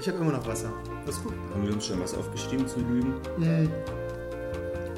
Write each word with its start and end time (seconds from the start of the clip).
Ich 0.00 0.06
habe 0.06 0.18
immer 0.18 0.30
noch 0.30 0.46
Wasser. 0.46 0.72
Das 1.04 1.16
ist 1.16 1.24
gut. 1.24 1.32
Haben 1.52 1.66
wir 1.66 1.74
uns 1.74 1.86
schon 1.86 2.00
was 2.00 2.14
aufgeschrieben 2.14 2.68
zu 2.68 2.78
Lügen? 2.78 3.14
Mm. 3.36 3.68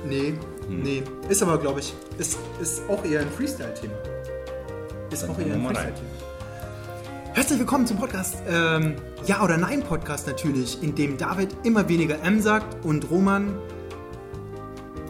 Nee, 0.06 0.34
nee. 0.68 1.02
Ist 1.30 1.42
aber, 1.42 1.56
glaube 1.56 1.80
ich, 1.80 1.94
ist, 2.18 2.38
ist 2.60 2.82
auch 2.86 3.02
eher 3.02 3.20
ein 3.20 3.30
Freestyle-Thema. 3.30 3.94
Ist 5.10 5.22
Dann 5.22 5.30
auch 5.30 5.38
eher 5.38 5.54
ein. 5.54 5.64
Freestyle-Thema. 5.64 6.10
Herzlich 7.32 7.58
willkommen 7.58 7.86
zum 7.86 7.96
Podcast 7.96 8.36
ähm, 8.46 8.96
Ja 9.24 9.42
oder 9.42 9.56
Nein 9.56 9.82
Podcast 9.82 10.26
natürlich, 10.26 10.82
in 10.82 10.94
dem 10.94 11.16
David 11.16 11.56
immer 11.62 11.88
weniger 11.88 12.22
M 12.22 12.42
sagt 12.42 12.84
und 12.84 13.10
Roman 13.10 13.58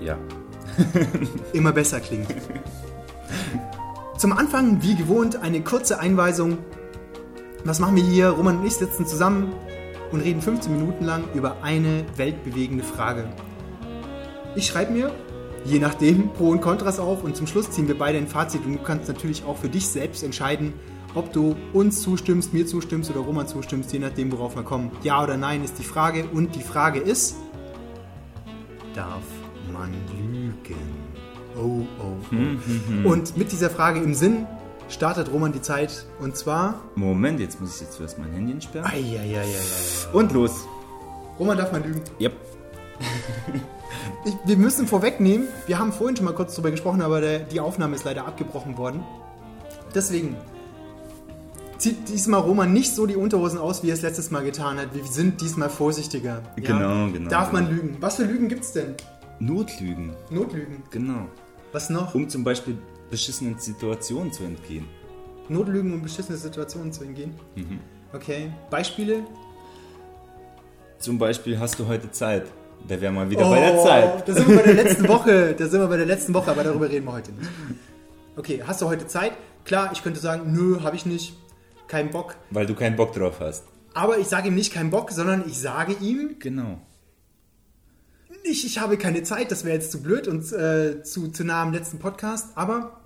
Ja. 0.01 0.17
immer 1.53 1.73
besser 1.73 1.99
klingt. 1.99 2.33
Zum 4.17 4.33
Anfang, 4.35 4.83
wie 4.83 4.95
gewohnt, 4.95 5.43
eine 5.43 5.63
kurze 5.63 5.99
Einweisung. 5.99 6.59
Was 7.65 7.81
machen 7.81 7.97
wir 7.97 8.05
hier? 8.05 8.29
Roman 8.29 8.59
und 8.61 8.67
ich 8.67 8.75
sitzen 8.77 9.05
zusammen 9.05 9.53
und 10.13 10.21
reden 10.21 10.41
15 10.41 10.73
Minuten 10.73 11.05
lang 11.05 11.25
über 11.35 11.63
eine 11.63 12.05
weltbewegende 12.17 12.85
Frage. 12.85 13.33
Ich 14.57 14.67
schreibe 14.67 14.93
mir, 14.93 15.13
je 15.65 15.79
nachdem, 15.79 16.31
Pro 16.31 16.49
und 16.49 16.61
Kontras 16.61 16.99
auf 16.99 17.23
und 17.23 17.37
zum 17.37 17.47
Schluss 17.47 17.71
ziehen 17.71 17.89
wir 17.89 17.97
beide 17.97 18.19
ein 18.19 18.27
Fazit 18.27 18.65
und 18.65 18.73
du 18.75 18.83
kannst 18.83 19.09
natürlich 19.09 19.45
auch 19.45 19.57
für 19.57 19.69
dich 19.69 19.89
selbst 19.89 20.23
entscheiden, 20.23 20.73
ob 21.15 21.33
du 21.33 21.57
uns 21.73 22.03
zustimmst, 22.03 22.53
mir 22.53 22.67
zustimmst 22.67 23.11
oder 23.11 23.21
Roman 23.21 23.47
zustimmst, 23.47 23.93
je 23.93 23.99
nachdem, 23.99 24.31
worauf 24.33 24.57
wir 24.57 24.63
kommen. 24.63 24.91
Ja 25.03 25.23
oder 25.23 25.37
nein 25.37 25.65
ist 25.65 25.79
die 25.79 25.85
Frage 25.85 26.25
und 26.33 26.55
die 26.55 26.63
Frage 26.63 27.01
ist, 27.01 27.37
darf 28.95 29.25
man 29.73 29.93
lügen? 30.17 31.11
Oh, 31.57 31.83
oh, 31.99 32.17
oh. 32.33 33.09
Und 33.09 33.37
mit 33.37 33.51
dieser 33.51 33.71
Frage 33.71 34.01
im 34.01 34.15
Sinn 34.15 34.47
startet 34.91 35.33
Roman 35.33 35.53
die 35.53 35.63
Zeit 35.63 36.05
und 36.21 36.37
zwar. 36.37 36.81
Moment, 36.95 37.41
jetzt 37.41 37.61
muss 37.61 37.77
ich 37.77 37.83
jetzt 37.83 37.95
zuerst 37.95 38.19
mein 38.19 38.33
Handy 38.33 38.53
entsperren. 38.53 38.87
Eieieiei. 38.87 39.47
Und 40.13 40.33
los. 40.33 40.67
Roman 41.39 41.57
darf 41.57 41.73
man 41.73 41.83
lügen. 41.83 42.03
Yep. 42.21 42.33
Ich, 44.25 44.35
wir 44.45 44.57
müssen 44.57 44.87
vorwegnehmen, 44.87 45.49
wir 45.67 45.79
haben 45.79 45.93
vorhin 45.93 46.15
schon 46.15 46.27
mal 46.27 46.35
kurz 46.35 46.55
darüber 46.55 46.71
gesprochen, 46.71 47.01
aber 47.01 47.23
der, 47.23 47.39
die 47.41 47.59
Aufnahme 47.59 47.97
ist 47.97 48.05
leider 48.05 48.27
abgebrochen 48.27 48.77
worden. 48.77 49.03
Deswegen 49.95 50.37
zieht 51.79 52.09
diesmal 52.09 52.41
Roman 52.41 52.73
nicht 52.73 52.95
so 52.95 53.07
die 53.07 53.17
Unterhosen 53.17 53.59
aus, 53.59 53.83
wie 53.83 53.89
er 53.89 53.95
es 53.95 54.03
letztes 54.03 54.31
Mal 54.31 54.45
getan 54.45 54.79
hat. 54.79 54.95
Wir 54.95 55.05
sind 55.05 55.41
diesmal 55.41 55.71
vorsichtiger. 55.71 56.43
Genau, 56.57 57.11
genau, 57.11 57.31
Darf 57.31 57.53
man 57.53 57.69
genau. 57.69 57.83
lügen? 57.83 57.97
Was 58.01 58.17
für 58.17 58.25
Lügen 58.25 58.49
gibt 58.49 58.65
es 58.65 58.73
denn? 58.73 58.95
Notlügen. 59.39 60.13
Notlügen. 60.29 60.83
Genau. 60.91 61.29
Was 61.73 61.89
noch? 61.89 62.15
Um 62.15 62.29
zum 62.29 62.45
Beispiel 62.45 62.77
beschissenen 63.11 63.59
Situationen 63.59 64.33
zu 64.33 64.45
entgehen. 64.45 64.87
Notlügen, 65.49 65.93
um 65.95 66.03
beschissene 66.03 66.39
Situationen 66.39 66.93
zu 66.93 67.05
entgehen. 67.05 67.35
Mhm. 67.57 67.81
Okay. 68.13 68.53
Beispiele? 68.71 69.25
Zum 70.99 71.19
Beispiel 71.19 71.59
hast 71.59 71.79
du 71.79 71.87
heute 71.87 72.11
Zeit. 72.11 72.47
Da 72.89 73.01
wäre 73.01 73.13
mal 73.13 73.29
wieder 73.29 73.49
bei 73.49 73.61
der 73.61 73.75
Oh, 73.79 73.85
Zeit. 73.85 74.29
Da 74.29 74.33
sind 74.33 74.49
wir 74.49 74.57
bei 74.57 74.63
der 74.63 74.75
letzten 74.85 75.09
Woche. 75.09 75.55
Da 75.59 75.67
sind 75.69 75.81
wir 75.81 75.87
bei 75.89 75.97
der 75.97 76.07
letzten 76.07 76.33
Woche, 76.35 76.51
aber 76.51 76.65
darüber 76.65 76.89
reden 76.89 77.05
wir 77.07 77.13
heute 77.13 77.33
nicht. 77.33 77.51
Okay, 78.37 78.63
hast 78.67 78.81
du 78.81 78.87
heute 78.87 79.07
Zeit? 79.07 79.33
Klar, 79.65 79.91
ich 79.93 80.03
könnte 80.03 80.21
sagen, 80.21 80.53
nö, 80.53 80.81
habe 80.83 80.97
ich 80.97 81.05
nicht. 81.05 81.37
Kein 81.89 82.11
Bock. 82.11 82.37
Weil 82.51 82.67
du 82.67 82.75
keinen 82.75 82.97
Bock 82.97 83.13
drauf 83.13 83.41
hast. 83.41 83.65
Aber 83.93 84.19
ich 84.19 84.29
sage 84.29 84.49
ihm 84.49 84.55
nicht 84.55 84.73
keinen 84.73 84.91
Bock, 84.91 85.11
sondern 85.11 85.45
ich 85.47 85.59
sage 85.59 85.95
ihm 86.01 86.37
Genau. 86.39 86.81
nicht, 88.45 88.65
ich 88.65 88.79
habe 88.79 88.97
keine 88.97 89.23
Zeit. 89.25 89.51
Das 89.51 89.65
wäre 89.65 89.75
jetzt 89.75 89.91
zu 89.91 90.01
blöd 90.03 90.29
und 90.29 90.51
äh, 90.53 91.03
zu, 91.03 91.29
zu 91.29 91.45
nah 91.45 91.63
am 91.63 91.73
letzten 91.73 91.99
Podcast. 91.99 92.51
Aber 92.55 93.00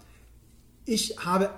ich 0.85 1.17
habe 1.25 1.51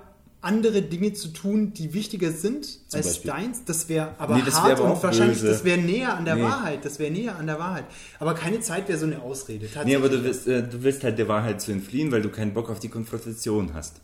andere 0.42 0.82
Dinge 0.82 1.12
zu 1.12 1.28
tun, 1.28 1.72
die 1.72 1.92
wichtiger 1.92 2.30
sind 2.30 2.66
Zum 2.66 2.98
als 2.98 3.06
Beispiel? 3.08 3.30
deins. 3.32 3.64
Das 3.64 3.88
wäre 3.88 4.14
aber 4.18 4.36
Nee, 4.36 4.42
das 4.44 4.54
hart 4.56 4.68
wär 4.68 4.76
aber 4.76 4.84
und 4.84 4.90
auch 4.92 5.02
wahrscheinlich, 5.02 5.38
böse. 5.40 5.48
das 5.52 5.64
wäre 5.64 5.78
näher 5.78 6.16
an 6.16 6.24
der 6.24 6.36
Nee. 6.36 6.42
Wahrheit. 6.42 6.84
Das 6.84 6.98
wäre 7.00 7.10
näher 7.10 7.36
an 7.36 7.46
der 7.46 7.58
Wahrheit. 7.58 7.84
Aber 8.20 8.34
keine 8.34 8.60
Zeit 8.60 8.88
wäre 8.88 8.98
so 8.98 9.06
eine 9.06 9.20
Ausrede. 9.22 9.66
Nee, 9.84 9.96
aber 9.96 10.08
du 10.08 10.22
willst, 10.22 10.46
äh, 10.46 10.62
du 10.62 10.82
willst 10.84 11.02
halt 11.02 11.18
der 11.18 11.26
Wahrheit 11.26 11.60
zu 11.60 11.72
entfliehen, 11.72 12.12
weil 12.12 12.22
du 12.22 12.28
keinen 12.28 12.52
Bock 12.54 12.70
auf 12.70 12.78
die 12.78 12.88
Konfrontation 12.88 13.74
hast. 13.74 14.00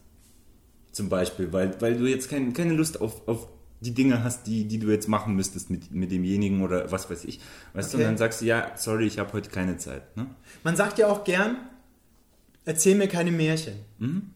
Zum 0.91 1.09
Beispiel, 1.09 1.53
weil, 1.53 1.81
weil 1.81 1.97
du 1.97 2.07
jetzt 2.07 2.29
kein, 2.29 2.53
keine 2.55 2.73
Lust 2.75 3.01
auf, 3.01 3.27
auf 3.29 3.47
die 3.81 3.95
Dinge 3.95 4.25
hast, 4.25 4.47
die, 4.47 4.67
die 4.67 4.79
du 4.79 4.91
jetzt 4.91 5.09
machen 5.09 5.37
müsstest 5.37 5.71
mit, 5.71 5.93
mit 5.93 6.11
demjenigen 6.11 6.63
oder 6.63 6.91
was 6.91 7.09
weiß 7.09 7.25
ich. 7.25 7.41
Weißt 7.75 7.93
du, 7.93 7.99
Okay. 7.99 8.05
und 8.05 8.11
dann 8.13 8.19
sagst 8.19 8.41
du, 8.41 8.47
ja, 8.47 8.73
sorry, 8.77 9.07
ich 9.07 9.19
habe 9.19 9.33
heute 9.33 9.49
keine 9.51 9.77
Zeit. 9.77 10.17
Ne? 10.17 10.27
Man 10.65 10.77
sagt 10.77 10.99
ja 10.99 11.07
auch 11.09 11.23
gern, 11.25 11.57
erzähl 12.65 12.97
mir 12.97 13.07
keine 13.09 13.31
Märchen. 13.33 13.75
Mhm. 13.99 14.31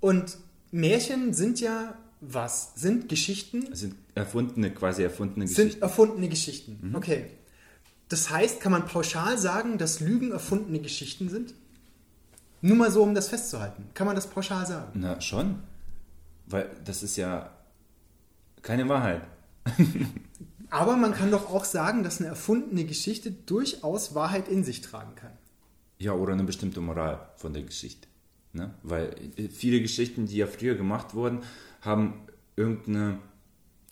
Und 0.00 0.38
Märchen 0.70 1.32
sind 1.34 1.60
ja 1.60 1.96
was? 2.20 2.72
Sind 2.76 3.08
Geschichten, 3.08 3.74
sind 3.74 3.94
erfundene, 4.14 4.72
quasi 4.72 5.02
erfundene 5.02 5.46
sind 5.46 5.56
Geschichten. 5.56 5.82
erfundene 5.82 6.28
Geschichten. 6.28 6.78
Mhm. 6.82 6.94
Okay. 6.94 7.26
Das 8.08 8.30
heißt, 8.30 8.60
kann 8.60 8.72
man 8.72 8.86
pauschal 8.86 9.36
sagen, 9.36 9.78
dass 9.78 10.00
Lügen 10.00 10.30
erfundene 10.30 10.80
Geschichten 10.80 11.28
sind? 11.28 11.54
Nur 12.60 12.76
mal 12.76 12.90
so, 12.90 13.02
um 13.02 13.14
das 13.14 13.28
festzuhalten. 13.28 13.88
Kann 13.94 14.06
man 14.06 14.16
das 14.16 14.28
pauschal 14.28 14.66
sagen? 14.66 14.92
Na, 14.94 15.20
schon. 15.20 15.58
Weil 16.46 16.70
das 16.84 17.02
ist 17.02 17.16
ja 17.16 17.50
keine 18.62 18.88
Wahrheit. 18.88 19.22
Aber 20.70 20.96
man 20.96 21.14
kann 21.14 21.30
doch 21.30 21.50
auch 21.50 21.64
sagen, 21.64 22.02
dass 22.02 22.20
eine 22.20 22.28
erfundene 22.28 22.84
Geschichte 22.84 23.30
durchaus 23.30 24.14
Wahrheit 24.14 24.48
in 24.48 24.64
sich 24.64 24.80
tragen 24.80 25.14
kann. 25.14 25.32
Ja, 25.98 26.12
oder 26.12 26.32
eine 26.32 26.44
bestimmte 26.44 26.80
Moral 26.80 27.28
von 27.36 27.52
der 27.52 27.62
Geschichte. 27.62 28.08
Ne? 28.56 28.74
Weil 28.82 29.14
äh, 29.36 29.48
viele 29.48 29.80
Geschichten, 29.80 30.26
die 30.26 30.36
ja 30.36 30.46
früher 30.46 30.74
gemacht 30.74 31.14
wurden, 31.14 31.40
haben 31.82 32.14
irgendeine, 32.56 33.18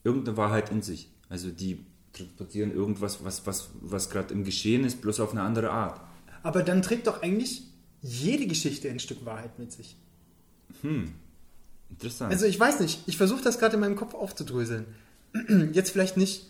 irgendeine 0.03 0.37
Wahrheit 0.37 0.71
in 0.71 0.83
sich. 0.83 1.11
Also 1.29 1.51
die 1.51 1.85
transportieren 2.13 2.73
irgendwas, 2.73 3.25
was, 3.25 3.47
was, 3.47 3.71
was 3.81 4.11
gerade 4.11 4.33
im 4.33 4.45
Geschehen 4.45 4.85
ist, 4.85 5.03
bloß 5.03 5.21
auf 5.21 5.33
eine 5.33 5.43
andere 5.43 5.71
Art. 5.71 6.01
Aber 6.43 6.63
dann 6.63 6.83
trägt 6.83 7.07
doch 7.07 7.23
eigentlich 7.23 7.65
jede 8.01 8.47
Geschichte 8.47 8.89
ein 8.91 9.01
Stück 9.01 9.25
Wahrheit 9.25 9.59
mit 9.59 9.73
sich. 9.73 9.97
Interessant. 11.91 12.33
Also 12.33 12.47
ich 12.47 12.59
weiß 12.59 12.81
nicht, 12.81 13.01
ich 13.07 13.17
versuche 13.17 13.43
das 13.43 13.59
gerade 13.59 13.75
in 13.75 13.81
meinem 13.81 13.97
Kopf 13.97 14.15
aufzudröseln. 14.15 14.87
Jetzt 15.73 15.91
vielleicht 15.91 16.17
nicht, 16.17 16.47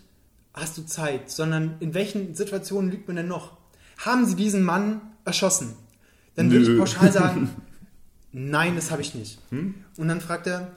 hast 0.52 0.78
du 0.78 0.82
Zeit, 0.82 1.30
sondern 1.30 1.76
in 1.80 1.94
welchen 1.94 2.34
Situationen 2.34 2.90
lügt 2.90 3.08
man 3.08 3.16
denn 3.16 3.28
noch? 3.28 3.56
Haben 3.98 4.26
sie 4.26 4.34
diesen 4.34 4.62
Mann 4.62 5.00
erschossen? 5.24 5.74
Dann 6.34 6.50
würde 6.50 6.72
ich 6.72 6.78
pauschal 6.78 7.12
sagen, 7.12 7.50
nein, 8.34 8.76
das 8.76 8.90
habe 8.90 9.00
ich 9.00 9.14
nicht. 9.14 9.38
Und 9.96 10.08
dann 10.08 10.20
fragt 10.20 10.46
er, 10.46 10.72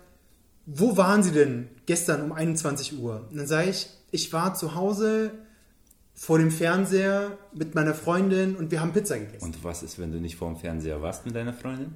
wo 0.66 0.96
waren 0.98 1.24
sie 1.24 1.32
denn 1.32 1.68
gestern 1.86 2.22
um 2.24 2.32
21 2.32 3.00
Uhr? 3.00 3.28
Und 3.30 3.38
dann 3.38 3.48
sage 3.48 3.70
ich, 3.70 3.88
ich 4.12 4.32
war 4.32 4.54
zu 4.54 4.76
Hause 4.76 5.32
vor 6.14 6.40
dem 6.40 6.52
Fernseher 6.52 7.38
mit 7.54 7.76
meiner 7.76 7.94
Freundin 7.94 8.56
und 8.56 8.72
wir 8.72 8.82
haben 8.82 8.94
Pizza 8.94 9.20
gegessen. 9.20 9.44
Und 9.44 9.64
was 9.64 9.84
ist, 9.84 10.00
wenn 10.00 10.12
du 10.12 10.20
nicht 10.20 10.36
vor 10.36 10.50
dem 10.50 10.58
Fernseher 10.58 11.02
warst 11.02 11.26
mit 11.26 11.36
deiner 11.36 11.54
Freundin? 11.54 11.94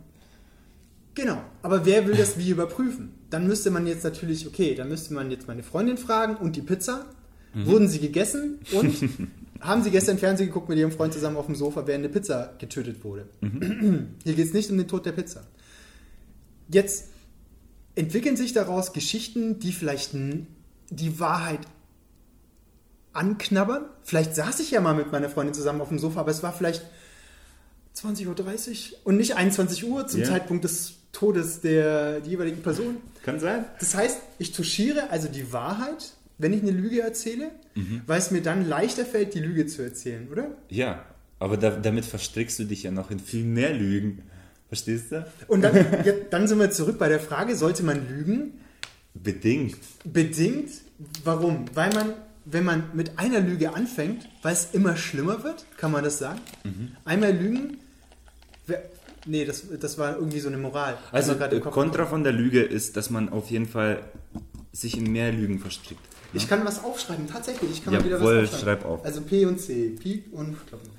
Genau, 1.15 1.41
aber 1.61 1.85
wer 1.85 2.07
will 2.07 2.15
das 2.15 2.37
wie 2.37 2.49
überprüfen? 2.49 3.13
Dann 3.29 3.47
müsste 3.47 3.71
man 3.71 3.85
jetzt 3.87 4.03
natürlich, 4.03 4.47
okay, 4.47 4.75
dann 4.75 4.87
müsste 4.87 5.13
man 5.13 5.29
jetzt 5.29 5.47
meine 5.47 5.63
Freundin 5.63 5.97
fragen 5.97 6.35
und 6.35 6.55
die 6.55 6.61
Pizza. 6.61 7.05
Wurden 7.53 7.89
sie 7.89 7.99
gegessen 7.99 8.59
und 8.71 8.95
haben 9.61 9.83
sie 9.83 9.91
gestern 9.91 10.17
Fernsehen 10.17 10.47
geguckt 10.47 10.69
mit 10.69 10.77
ihrem 10.77 10.91
Freund 10.91 11.13
zusammen 11.13 11.37
auf 11.37 11.45
dem 11.45 11.55
Sofa, 11.55 11.87
während 11.87 12.03
eine 12.05 12.13
Pizza 12.13 12.53
getötet 12.59 13.03
wurde? 13.03 13.27
Hier 14.23 14.33
geht 14.35 14.47
es 14.47 14.53
nicht 14.53 14.69
um 14.71 14.77
den 14.77 14.87
Tod 14.87 15.05
der 15.05 15.11
Pizza. 15.11 15.43
Jetzt 16.67 17.05
entwickeln 17.95 18.37
sich 18.37 18.53
daraus 18.53 18.93
Geschichten, 18.93 19.59
die 19.59 19.71
vielleicht 19.71 20.11
die 20.13 21.19
Wahrheit 21.19 21.59
anknabbern. 23.13 23.85
Vielleicht 24.03 24.35
saß 24.35 24.59
ich 24.61 24.71
ja 24.71 24.81
mal 24.81 24.95
mit 24.95 25.11
meiner 25.11 25.29
Freundin 25.29 25.53
zusammen 25.53 25.81
auf 25.81 25.89
dem 25.89 25.99
Sofa, 25.99 26.21
aber 26.21 26.31
es 26.31 26.43
war 26.43 26.53
vielleicht 26.53 26.83
20.30 27.95 28.27
Uhr 28.93 28.97
und 29.03 29.17
nicht 29.17 29.35
21 29.35 29.85
Uhr 29.85 30.07
zum 30.07 30.21
Ja. 30.21 30.27
Zeitpunkt 30.27 30.63
des 30.63 30.93
Todes 31.11 31.59
der 31.59 32.21
jeweiligen 32.25 32.61
Person. 32.61 32.97
Kann 33.23 33.39
sein. 33.39 33.65
Das 33.79 33.95
heißt, 33.95 34.17
ich 34.39 34.53
touchiere 34.53 35.09
also 35.09 35.27
die 35.27 35.51
Wahrheit, 35.51 36.13
wenn 36.37 36.53
ich 36.53 36.61
eine 36.61 36.71
Lüge 36.71 37.01
erzähle, 37.01 37.51
weil 38.07 38.19
es 38.19 38.31
mir 38.31 38.41
dann 38.41 38.67
leichter 38.67 39.05
fällt, 39.05 39.33
die 39.33 39.39
Lüge 39.39 39.65
zu 39.67 39.81
erzählen, 39.81 40.27
oder? 40.31 40.47
Ja, 40.69 41.05
aber 41.39 41.57
da, 41.57 41.71
damit 41.71 42.05
verstrickst 42.05 42.59
du 42.59 42.63
dich 42.65 42.83
ja 42.83 42.91
noch 42.91 43.11
in 43.11 43.19
viel 43.19 43.43
mehr 43.43 43.73
Lügen. 43.73 44.23
Verstehst 44.67 45.11
du? 45.11 45.25
Und 45.47 45.61
dann, 45.61 45.75
ja, 46.05 46.13
dann 46.29 46.47
sind 46.47 46.59
wir 46.59 46.71
zurück 46.71 46.97
bei 46.99 47.09
der 47.09 47.19
Frage, 47.19 47.55
sollte 47.55 47.83
man 47.83 48.07
lügen? 48.07 48.53
Bedingt. 49.13 49.77
Bedingt. 50.05 50.69
Warum? 51.23 51.65
Weil 51.73 51.91
man, 51.93 52.13
wenn 52.45 52.63
man 52.63 52.83
mit 52.93 53.17
einer 53.19 53.39
Lüge 53.41 53.73
anfängt, 53.73 54.29
weil 54.41 54.53
es 54.53 54.69
immer 54.73 54.95
schlimmer 54.95 55.43
wird, 55.43 55.65
kann 55.77 55.91
man 55.91 56.03
das 56.03 56.17
sagen? 56.19 56.39
Einmal 57.05 57.33
lügen. 57.35 57.77
wer- 58.67 58.83
Nee, 59.27 59.45
das, 59.45 59.63
das 59.79 59.99
war 59.99 60.15
irgendwie 60.15 60.39
so 60.39 60.47
eine 60.47 60.57
Moral. 60.57 60.97
Also 61.11 61.33
äh, 61.33 61.59
Kontra 61.59 62.07
von 62.07 62.23
der 62.23 62.33
Lüge 62.33 62.61
ist, 62.63 62.97
dass 62.97 63.11
man 63.11 63.29
auf 63.29 63.51
jeden 63.51 63.67
Fall 63.67 64.01
sich 64.71 64.97
in 64.97 65.11
mehr 65.11 65.31
Lügen 65.31 65.59
verstrickt. 65.59 66.01
Ich 66.33 66.47
kann 66.47 66.63
was 66.65 66.83
aufschreiben, 66.83 67.27
tatsächlich. 67.27 67.71
Ich 67.71 67.83
kann 67.83 67.93
mal 67.93 68.03
wieder 68.03 68.17
Jawohl, 68.17 68.43
was 68.43 68.53
aufschreiben. 68.53 68.81
schreib 68.81 68.85
auf. 68.85 69.05
Also 69.05 69.21
P 69.21 69.45
und 69.45 69.59
C, 69.59 69.89
Pik 69.89 70.31
und 70.31 70.55
Kloppen. 70.67 70.89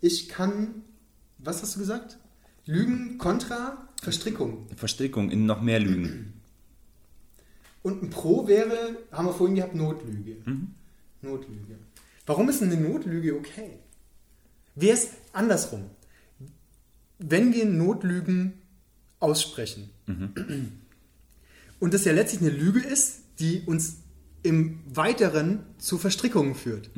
Ich 0.00 0.28
kann, 0.28 0.82
was 1.38 1.62
hast 1.62 1.76
du 1.76 1.80
gesagt? 1.80 2.18
Lügen 2.66 3.18
kontra 3.18 3.88
Verstrickung. 4.02 4.66
Verstrickung 4.76 5.30
in 5.30 5.46
noch 5.46 5.60
mehr 5.60 5.78
Lügen. 5.80 6.34
Und 7.82 8.02
ein 8.02 8.10
Pro 8.10 8.46
wäre, 8.46 8.96
haben 9.10 9.26
wir 9.26 9.32
vorhin 9.32 9.56
gehabt, 9.56 9.74
Notlüge. 9.74 10.36
Mhm. 10.44 10.74
Notlüge. 11.20 11.78
Warum 12.26 12.48
ist 12.48 12.62
eine 12.62 12.76
Notlüge 12.76 13.34
okay? 13.34 13.78
Wäre 14.74 14.96
es 14.96 15.08
andersrum? 15.32 15.90
Wenn 17.18 17.52
wir 17.52 17.64
Notlügen 17.66 18.54
aussprechen 19.20 19.90
und 21.80 21.94
das 21.94 22.04
ja 22.04 22.12
letztlich 22.12 22.40
eine 22.40 22.50
Lüge 22.50 22.80
ist, 22.80 23.20
die 23.38 23.62
uns 23.66 23.98
im 24.42 24.80
Weiteren 24.92 25.60
zu 25.78 25.98
Verstrickungen 25.98 26.54
führt. 26.54 26.90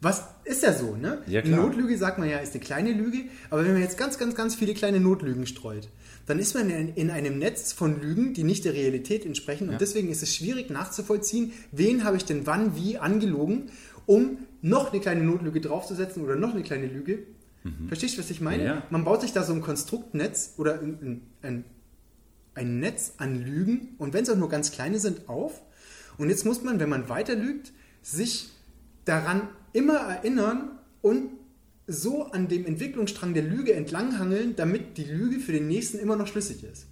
Was 0.00 0.24
ist 0.44 0.62
ja 0.62 0.72
so, 0.72 0.96
ne? 0.96 1.22
Ja. 1.26 1.42
Notlüge 1.44 1.96
sagt 1.96 2.18
man 2.18 2.28
ja, 2.28 2.38
ist 2.38 2.54
eine 2.54 2.62
kleine 2.62 2.92
Lüge, 2.92 3.18
aber 3.50 3.64
wenn 3.64 3.72
man 3.72 3.82
jetzt 3.82 3.98
ganz, 3.98 4.18
ganz, 4.18 4.34
ganz 4.34 4.54
viele 4.54 4.74
kleine 4.74 5.00
Notlügen 5.00 5.46
streut, 5.46 5.88
dann 6.26 6.38
ist 6.38 6.54
man 6.54 6.70
in, 6.70 6.94
in 6.94 7.10
einem 7.10 7.38
Netz 7.38 7.72
von 7.72 8.00
Lügen, 8.00 8.34
die 8.34 8.44
nicht 8.44 8.64
der 8.64 8.74
Realität 8.74 9.24
entsprechen 9.26 9.70
und 9.70 9.80
deswegen 9.80 10.10
ist 10.10 10.22
es 10.22 10.34
schwierig 10.34 10.70
nachzuvollziehen, 10.70 11.52
wen 11.72 12.04
habe 12.04 12.16
ich 12.16 12.24
denn 12.24 12.46
wann 12.46 12.76
wie 12.76 12.98
angelogen, 12.98 13.70
um 14.06 14.38
noch 14.62 14.92
eine 14.92 15.00
kleine 15.00 15.24
Notlüge 15.24 15.60
draufzusetzen 15.60 16.22
oder 16.22 16.36
noch 16.36 16.52
eine 16.52 16.62
kleine 16.62 16.86
Lüge. 16.86 17.20
Verstehst 17.88 18.16
du, 18.16 18.20
was 18.20 18.28
ich 18.28 18.42
meine? 18.42 18.62
Ja, 18.62 18.74
ja. 18.74 18.82
Man 18.90 19.04
baut 19.04 19.22
sich 19.22 19.32
da 19.32 19.42
so 19.42 19.54
ein 19.54 19.62
Konstruktnetz 19.62 20.52
oder 20.58 20.80
ein, 20.80 21.22
ein 21.40 21.64
ein 22.54 22.80
Netz 22.80 23.14
an 23.18 23.42
Lügen 23.44 23.94
und 23.98 24.12
wenn 24.12 24.22
es 24.22 24.30
auch 24.30 24.36
nur 24.36 24.48
ganz 24.48 24.70
kleine 24.70 24.98
sind, 24.98 25.28
auf. 25.28 25.62
Und 26.18 26.28
jetzt 26.28 26.44
muss 26.44 26.62
man, 26.62 26.80
wenn 26.80 26.88
man 26.88 27.08
weiter 27.08 27.34
lügt, 27.34 27.72
sich 28.02 28.50
daran 29.04 29.48
immer 29.72 29.96
erinnern 29.96 30.78
und 31.02 31.30
so 31.86 32.30
an 32.30 32.48
dem 32.48 32.64
Entwicklungsstrang 32.64 33.34
der 33.34 33.42
Lüge 33.42 33.74
entlanghangeln, 33.74 34.56
damit 34.56 34.96
die 34.96 35.04
Lüge 35.04 35.38
für 35.40 35.52
den 35.52 35.68
nächsten 35.68 35.98
immer 35.98 36.16
noch 36.16 36.26
schlüssig 36.26 36.64
ist. 36.64 36.86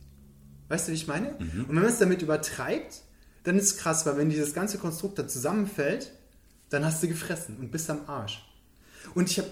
Weißt 0.68 0.88
du, 0.88 0.92
wie 0.92 0.96
ich 0.96 1.06
meine? 1.06 1.36
Und 1.38 1.68
wenn 1.68 1.76
man 1.76 1.84
es 1.86 1.98
damit 1.98 2.22
übertreibt, 2.22 3.02
dann 3.44 3.58
ist 3.58 3.64
es 3.64 3.76
krass, 3.78 4.06
weil 4.06 4.16
wenn 4.16 4.30
dieses 4.30 4.54
ganze 4.54 4.78
Konstrukt 4.78 5.18
da 5.18 5.26
zusammenfällt, 5.26 6.12
dann 6.68 6.84
hast 6.84 7.02
du 7.02 7.08
gefressen 7.08 7.56
und 7.58 7.70
bist 7.70 7.90
am 7.90 8.00
Arsch. 8.06 8.46
Und 9.14 9.30
ich 9.30 9.38
habe, 9.38 9.50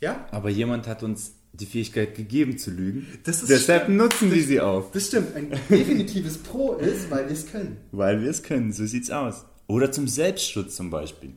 ja, 0.00 0.26
Aber 0.30 0.50
jemand 0.50 0.86
hat 0.86 1.02
uns 1.02 1.34
die 1.54 1.66
Fähigkeit 1.66 2.14
gegeben 2.14 2.56
zu 2.58 2.70
lügen. 2.70 3.06
Das 3.24 3.44
Deshalb 3.44 3.84
stimmt. 3.84 3.98
nutzen 3.98 4.32
wir 4.32 4.42
sie 4.42 4.60
auf. 4.60 4.90
das 4.92 5.08
stimmt, 5.08 5.34
ein 5.36 5.50
definitives 5.68 6.38
Pro 6.38 6.74
ist, 6.74 7.10
weil 7.10 7.26
wir 7.26 7.32
es 7.32 7.46
können. 7.46 7.76
Weil 7.92 8.22
wir 8.22 8.30
es 8.30 8.42
können, 8.42 8.72
so 8.72 8.86
sieht's 8.86 9.10
aus. 9.10 9.44
Oder 9.66 9.92
zum 9.92 10.08
Selbstschutz 10.08 10.76
zum 10.76 10.90
Beispiel. 10.90 11.34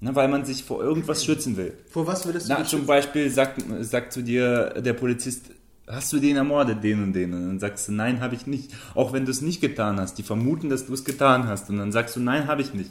Na, 0.00 0.14
weil 0.14 0.28
man 0.28 0.44
sich 0.44 0.64
vor 0.64 0.82
irgendwas 0.82 1.24
schützen 1.24 1.56
will. 1.56 1.74
Vor 1.88 2.06
was 2.06 2.26
würdest 2.26 2.48
du 2.48 2.52
Na, 2.52 2.64
zum 2.64 2.86
Beispiel 2.86 3.30
sagt, 3.30 3.62
sagt 3.80 4.12
zu 4.12 4.22
dir 4.22 4.80
der 4.80 4.94
Polizist, 4.94 5.46
hast 5.86 6.12
du 6.12 6.18
den 6.18 6.36
ermordet, 6.36 6.82
den 6.82 7.02
und 7.02 7.12
den? 7.12 7.32
Und 7.32 7.46
dann 7.46 7.60
sagst 7.60 7.88
du, 7.88 7.92
nein, 7.92 8.20
habe 8.20 8.34
ich 8.34 8.46
nicht. 8.46 8.72
Auch 8.94 9.12
wenn 9.12 9.24
du 9.24 9.30
es 9.30 9.40
nicht 9.42 9.60
getan 9.60 10.00
hast. 10.00 10.18
Die 10.18 10.22
vermuten, 10.24 10.70
dass 10.70 10.86
du 10.86 10.94
es 10.94 11.04
getan 11.04 11.46
hast. 11.46 11.70
Und 11.70 11.78
dann 11.78 11.92
sagst 11.92 12.16
du, 12.16 12.20
nein, 12.20 12.48
habe 12.48 12.62
ich 12.62 12.74
nicht. 12.74 12.90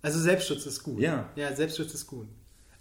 Also 0.00 0.18
Selbstschutz 0.18 0.66
ist 0.66 0.82
gut. 0.82 0.98
Ja. 0.98 1.28
Ja, 1.36 1.54
Selbstschutz 1.54 1.92
ist 1.94 2.06
gut. 2.06 2.26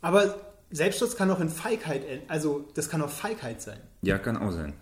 Aber 0.01 0.50
Selbstschutz 0.71 1.15
kann 1.15 1.29
auch 1.31 1.39
in 1.39 1.49
Feigheit, 1.49 2.05
en- 2.07 2.21
also 2.29 2.65
das 2.75 2.89
kann 2.89 3.01
auch 3.01 3.09
Feigheit 3.09 3.61
sein. 3.61 3.79
Ja, 4.01 4.17
kann 4.17 4.37
auch 4.37 4.51
sein. 4.51 4.73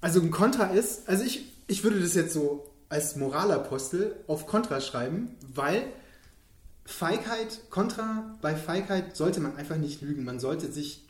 Also 0.00 0.20
ein 0.20 0.30
Kontra 0.30 0.66
ist, 0.66 1.08
also 1.08 1.24
ich, 1.24 1.44
ich 1.66 1.84
würde 1.84 2.00
das 2.00 2.14
jetzt 2.14 2.32
so 2.32 2.70
als 2.88 3.16
Moralapostel 3.16 4.16
auf 4.26 4.46
Kontra 4.46 4.80
schreiben, 4.80 5.36
weil 5.54 5.84
Feigheit, 6.84 7.60
Kontra, 7.70 8.24
bei 8.40 8.56
Feigheit 8.56 9.16
sollte 9.16 9.40
man 9.40 9.56
einfach 9.56 9.76
nicht 9.76 10.00
lügen. 10.02 10.24
Man 10.24 10.40
sollte 10.40 10.72
sich 10.72 11.04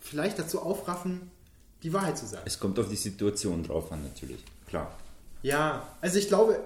vielleicht 0.00 0.38
dazu 0.38 0.60
aufraffen, 0.60 1.30
die 1.82 1.92
Wahrheit 1.92 2.18
zu 2.18 2.26
sagen. 2.26 2.42
Es 2.46 2.60
kommt 2.60 2.78
auf 2.78 2.88
die 2.88 2.96
Situation 2.96 3.64
drauf 3.64 3.90
an, 3.90 4.02
natürlich. 4.02 4.44
Klar. 4.68 4.92
Ja, 5.42 5.88
also 6.00 6.18
ich 6.18 6.28
glaube, 6.28 6.60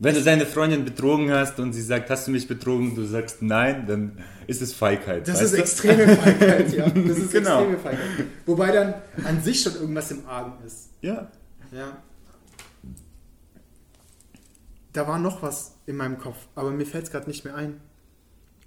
Wenn 0.00 0.14
du 0.14 0.22
deine 0.22 0.46
Freundin 0.46 0.84
betrogen 0.84 1.32
hast 1.32 1.58
und 1.58 1.72
sie 1.72 1.82
sagt, 1.82 2.08
hast 2.08 2.28
du 2.28 2.30
mich 2.30 2.46
betrogen, 2.46 2.94
du 2.94 3.04
sagst 3.04 3.42
nein, 3.42 3.86
dann 3.88 4.18
ist 4.46 4.62
es 4.62 4.72
Feigheit. 4.72 5.26
Das 5.26 5.40
ist 5.42 5.54
du? 5.54 5.58
extreme 5.58 6.16
Feigheit, 6.16 6.72
ja. 6.72 6.88
Das 7.08 7.18
ist 7.18 7.32
Genau. 7.32 7.62
extreme 7.62 7.78
Feigheit. 7.78 8.26
Wobei 8.46 8.70
dann 8.70 8.94
an 9.24 9.42
sich 9.42 9.60
schon 9.60 9.74
irgendwas 9.74 10.10
im 10.12 10.24
Argen 10.28 10.64
ist. 10.64 10.90
Ja. 11.02 11.30
Ja. 11.72 11.96
Da 14.92 15.06
war 15.06 15.18
noch 15.18 15.42
was 15.42 15.74
in 15.86 15.96
meinem 15.96 16.18
Kopf, 16.18 16.36
aber 16.54 16.70
mir 16.70 16.86
fällt 16.86 17.04
es 17.06 17.10
gerade 17.10 17.28
nicht 17.28 17.44
mehr 17.44 17.54
ein. 17.56 17.80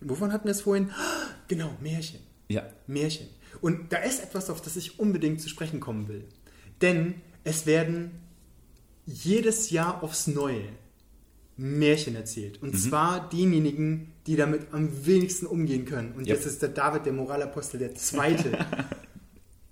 Wovon 0.02 0.34
hatten 0.34 0.46
wir 0.46 0.52
es 0.52 0.62
vorhin? 0.62 0.92
Genau, 1.48 1.70
Märchen. 1.82 2.22
Ja. 2.48 2.64
Märchen. 2.88 3.28
Und 3.60 3.92
da 3.92 3.98
ist 3.98 4.24
etwas, 4.24 4.50
auf 4.50 4.62
das 4.62 4.78
ich 4.78 5.00
unbedingt 5.00 5.42
zu 5.42 5.50
sprechen 5.50 5.82
kommen 5.82 6.08
will. 6.08 6.24
Denn 6.82 7.16
es 7.44 7.66
werden 7.66 8.12
jedes 9.06 9.70
Jahr 9.70 10.02
aufs 10.02 10.28
Neue 10.28 10.64
Märchen 11.58 12.16
erzählt. 12.16 12.62
Und 12.62 12.80
zwar 12.80 13.30
denjenigen, 13.30 14.14
die 14.28 14.36
damit 14.36 14.68
am 14.72 15.06
wenigsten 15.06 15.46
umgehen 15.46 15.86
können. 15.86 16.14
Und 16.14 16.28
Yep. 16.28 16.38
das 16.38 16.46
ist 16.46 16.62
der 16.62 16.70
David, 16.70 17.06
der 17.06 17.14
Moralapostel, 17.14 17.80
der 17.80 17.94
Zweite. 17.96 18.66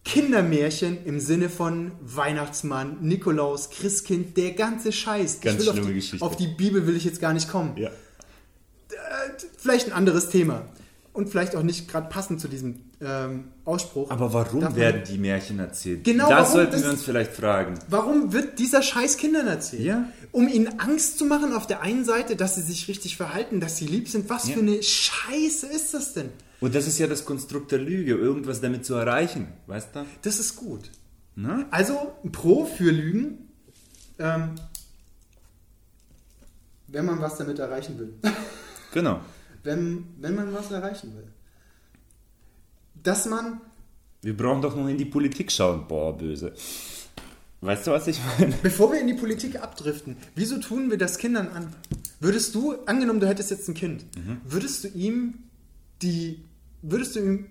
Kindermärchen 0.06 1.06
im 1.06 1.20
Sinne 1.20 1.50
von 1.50 1.92
Weihnachtsmann, 2.02 2.98
Nikolaus, 3.02 3.70
Christkind, 3.70 4.38
der 4.38 4.52
ganze 4.52 4.92
Scheiß. 4.92 5.42
Ganz 5.42 5.62
ich 5.64 5.70
auf 5.70 5.76
schlimme 5.76 5.90
die, 5.90 5.96
Geschichte. 5.96 6.26
Auf 6.26 6.36
die 6.36 6.48
Bibel 6.48 6.88
will 6.88 6.96
ich 6.96 7.04
jetzt 7.06 7.22
gar 7.22 7.34
nicht 7.34 7.50
kommen 7.50 7.76
Ja. 7.78 7.92
vielleicht 9.58 9.88
ein 9.88 9.94
anderes 9.94 10.30
Thema. 10.30 10.66
Und 11.13 11.29
vielleicht 11.29 11.56
auch 11.56 11.63
nicht 11.63 11.88
gerade 11.89 12.07
passend 12.09 12.39
zu 12.39 12.47
diesem 12.47 12.81
ähm, 13.01 13.45
Ausspruch. 13.65 14.09
Aber 14.11 14.31
warum 14.33 14.61
man- 14.61 14.75
werden 14.75 15.03
die 15.09 15.17
Märchen 15.17 15.59
erzählt? 15.59 16.03
Genau, 16.03 16.29
Das 16.29 16.39
warum 16.39 16.51
sollten 16.53 16.71
das- 16.73 16.83
wir 16.83 16.89
uns 16.91 17.03
vielleicht 17.03 17.33
fragen. 17.33 17.75
Warum 17.89 18.31
wird 18.33 18.59
dieser 18.59 18.81
Scheiß 18.81 19.17
Kindern 19.17 19.47
erzählt? 19.47 19.83
Ja. 19.83 20.06
Um 20.31 20.47
ihnen 20.47 20.79
Angst 20.79 21.17
zu 21.17 21.25
machen 21.25 21.53
auf 21.53 21.65
der 21.65 21.81
einen 21.81 22.06
Seite, 22.06 22.35
dass 22.35 22.56
sie 22.56 22.61
sich 22.61 22.88
richtig 22.88 23.17
verhalten, 23.17 23.59
dass 23.59 23.77
sie 23.77 23.88
lieb 23.88 24.07
sind. 24.09 24.29
Was 24.29 24.47
Ja. 24.47 24.53
für 24.56 24.59
eine 24.61 24.81
Scheiße 24.83 25.65
ist 25.67 25.94
das 25.94 26.13
denn? 26.13 26.29
Und 26.61 26.75
das 26.75 26.88
ist 26.88 27.00
ja 27.00 27.07
das 27.07 27.25
Konstrukt 27.25 27.71
der 27.71 27.79
Lüge, 27.79 28.13
irgendwas 28.15 28.61
damit 28.61 28.85
zu 28.85 28.94
erreichen, 28.95 29.47
weißt 29.67 29.95
du? 29.95 30.06
Das 30.21 30.39
ist 30.39 30.56
gut. 30.57 30.91
Na? 31.35 31.65
Also, 31.71 31.97
ein 32.23 32.31
Pro 32.33 32.65
für 32.65 32.91
Lügen, 32.91 33.50
ähm, 34.19 34.56
wenn 36.88 37.06
man 37.06 37.19
was 37.21 37.38
damit 37.38 37.59
erreichen 37.59 37.97
will. 37.97 38.13
Genau. 38.94 39.21
Wenn, 39.63 40.06
wenn 40.19 40.35
man 40.35 40.53
was 40.53 40.71
erreichen 40.71 41.15
will. 41.15 41.27
Dass 43.01 43.25
man 43.25 43.61
Wir 44.21 44.35
brauchen 44.35 44.61
doch 44.61 44.75
nur 44.75 44.89
in 44.89 44.97
die 44.97 45.06
Politik 45.06 45.51
schauen. 45.51 45.88
Boah, 45.88 46.17
böse. 46.17 46.53
Weißt 47.61 47.88
du, 47.88 47.91
was 47.91 48.07
ich 48.07 48.19
meine? 48.39 48.53
Bevor 48.63 48.91
wir 48.91 49.00
in 49.00 49.07
die 49.07 49.13
Politik 49.13 49.61
abdriften, 49.61 50.15
wieso 50.35 50.59
tun 50.59 50.89
wir 50.89 50.97
das 50.97 51.17
Kindern 51.17 51.50
an? 51.50 51.75
Würdest 52.21 52.56
du, 52.56 52.75
angenommen, 52.85 53.19
du 53.19 53.27
hättest 53.27 53.51
jetzt 53.51 53.67
ein 53.67 53.73
Kind, 53.73 54.06
würdest 54.45 54.83
du 54.83 54.88
ihm 54.89 55.35
die, 56.01 56.44
würdest 56.81 57.16
du 57.16 57.19
ihm 57.19 57.45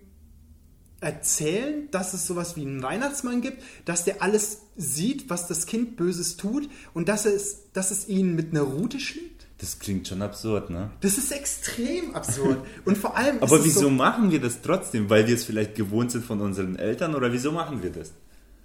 erzählen, 1.01 1.89
dass 1.91 2.13
es 2.13 2.27
sowas 2.27 2.57
wie 2.57 2.63
einen 2.63 2.83
Weihnachtsmann 2.83 3.41
gibt, 3.41 3.63
dass 3.85 4.05
der 4.05 4.23
alles 4.23 4.63
sieht, 4.77 5.31
was 5.31 5.47
das 5.47 5.67
Kind 5.67 5.97
Böses 5.97 6.37
tut 6.37 6.69
und 6.93 7.09
dass 7.09 7.25
es, 7.25 7.71
dass 7.73 7.91
es 7.91 8.09
ihn 8.09 8.35
mit 8.35 8.51
einer 8.51 8.63
Route 8.63 8.99
schlägt? 8.99 9.38
Das 9.61 9.79
klingt 9.81 10.07
schon 10.07 10.23
absurd, 10.23 10.71
ne? 10.71 10.91
Das 11.01 11.19
ist 11.19 11.33
extrem 11.33 12.15
absurd. 12.15 12.59
Und 12.85 12.97
vor 12.97 13.17
allem 13.17 13.39
Aber 13.43 13.57
ist 13.57 13.61
es 13.63 13.67
wieso 13.67 13.81
so, 13.81 13.91
machen 13.91 14.31
wir 14.31 14.41
das 14.41 14.63
trotzdem? 14.63 15.11
Weil 15.11 15.27
wir 15.27 15.35
es 15.35 15.45
vielleicht 15.45 15.75
gewohnt 15.75 16.13
sind 16.13 16.25
von 16.25 16.41
unseren 16.41 16.77
Eltern 16.77 17.15
oder 17.17 17.33
wieso 17.33 17.51
machen 17.51 17.83
wir 17.83 17.91
das? 17.91 18.13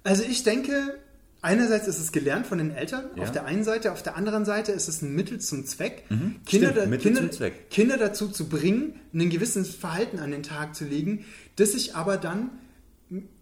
Also 0.04 0.22
ich 0.22 0.44
denke, 0.44 0.98
einerseits 1.42 1.88
ist 1.88 1.98
es 1.98 2.12
gelernt 2.12 2.46
von 2.46 2.58
den 2.58 2.70
Eltern, 2.70 3.06
Ja. 3.16 3.24
auf 3.24 3.32
der 3.32 3.44
einen 3.44 3.64
Seite, 3.64 3.90
auf 3.92 4.02
der 4.04 4.16
anderen 4.16 4.44
Seite 4.44 4.70
ist 4.70 4.86
es 4.88 5.02
ein 5.02 5.14
Mittel 5.16 5.40
zum 5.40 5.66
Zweck, 5.66 6.04
Kinder, 6.08 6.16
Mhm. 6.16 6.36
Stimmt, 6.46 6.76
da, 6.76 6.86
Mittel 6.86 6.98
Kinder, 7.12 7.20
zum 7.22 7.32
Zweck. 7.32 7.70
Kinder 7.70 7.96
dazu 7.96 8.28
zu 8.28 8.48
bringen, 8.48 8.94
ein 9.12 9.30
gewisses 9.30 9.74
Verhalten 9.74 10.20
an 10.20 10.30
den 10.30 10.42
Tag 10.44 10.76
zu 10.76 10.84
legen, 10.84 11.24
das 11.56 11.72
sich 11.72 11.96
aber 11.96 12.18
dann, 12.18 12.50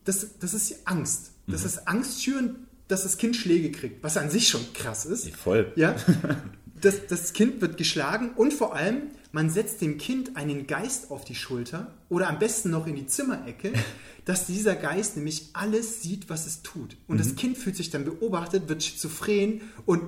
das, 0.05 0.39
das 0.41 0.55
ist 0.55 0.87
Angst. 0.87 1.33
Mhm. 1.47 1.53
Das 1.53 1.65
ist 1.65 1.87
Angst 1.87 2.23
schüren, 2.25 2.67
dass 2.89 3.03
das 3.03 3.19
Kind 3.19 3.37
Schläge 3.37 3.71
kriegt, 3.73 4.03
was 4.03 4.17
an 4.17 4.31
sich 4.31 4.49
schon 4.49 4.61
krass 4.73 5.05
ist. 5.05 5.29
Voll. 5.37 5.71
Ja, 5.77 5.95
das, 6.83 7.07
das 7.07 7.33
Kind 7.33 7.61
wird 7.61 7.77
geschlagen 7.77 8.31
und 8.37 8.53
vor 8.53 8.75
allem, 8.75 9.03
man 9.33 9.49
setzt 9.51 9.81
dem 9.81 9.99
Kind 9.99 10.37
einen 10.37 10.67
Geist 10.67 11.11
auf 11.11 11.25
die 11.25 11.35
Schulter 11.35 11.95
oder 12.09 12.29
am 12.29 12.39
besten 12.39 12.71
noch 12.71 12.87
in 12.87 12.97
die 12.97 13.07
Zimmerecke, 13.07 13.73
dass 14.25 14.47
dieser 14.47 14.75
Geist 14.77 15.17
nämlich 15.17 15.49
alles 15.55 16.03
sieht, 16.03 16.29
was 16.29 16.47
es 16.47 16.63
tut. 16.63 16.97
Und 17.09 17.17
Mhm. 17.17 17.19
das 17.19 17.35
Kind 17.37 17.57
fühlt 17.59 17.77
sich 17.77 17.91
dann 17.91 18.05
beobachtet, 18.05 18.69
wird 18.69 18.83
schizophren 18.83 19.63
und 19.87 20.03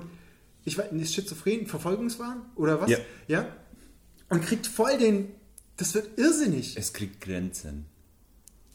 ich 0.63 0.77
weiß, 0.77 0.91
ist 0.91 1.13
schizophren, 1.13 1.67
Verfolgungswahn 1.67 2.41
oder 2.55 2.81
was? 2.81 2.89
Ja. 2.89 2.97
ja. 3.27 3.47
Und 4.29 4.43
kriegt 4.43 4.67
voll 4.67 4.97
den, 4.97 5.27
das 5.77 5.93
wird 5.93 6.17
irrsinnig. 6.17 6.75
Es 6.77 6.93
kriegt 6.93 7.21
Grenzen. 7.21 7.85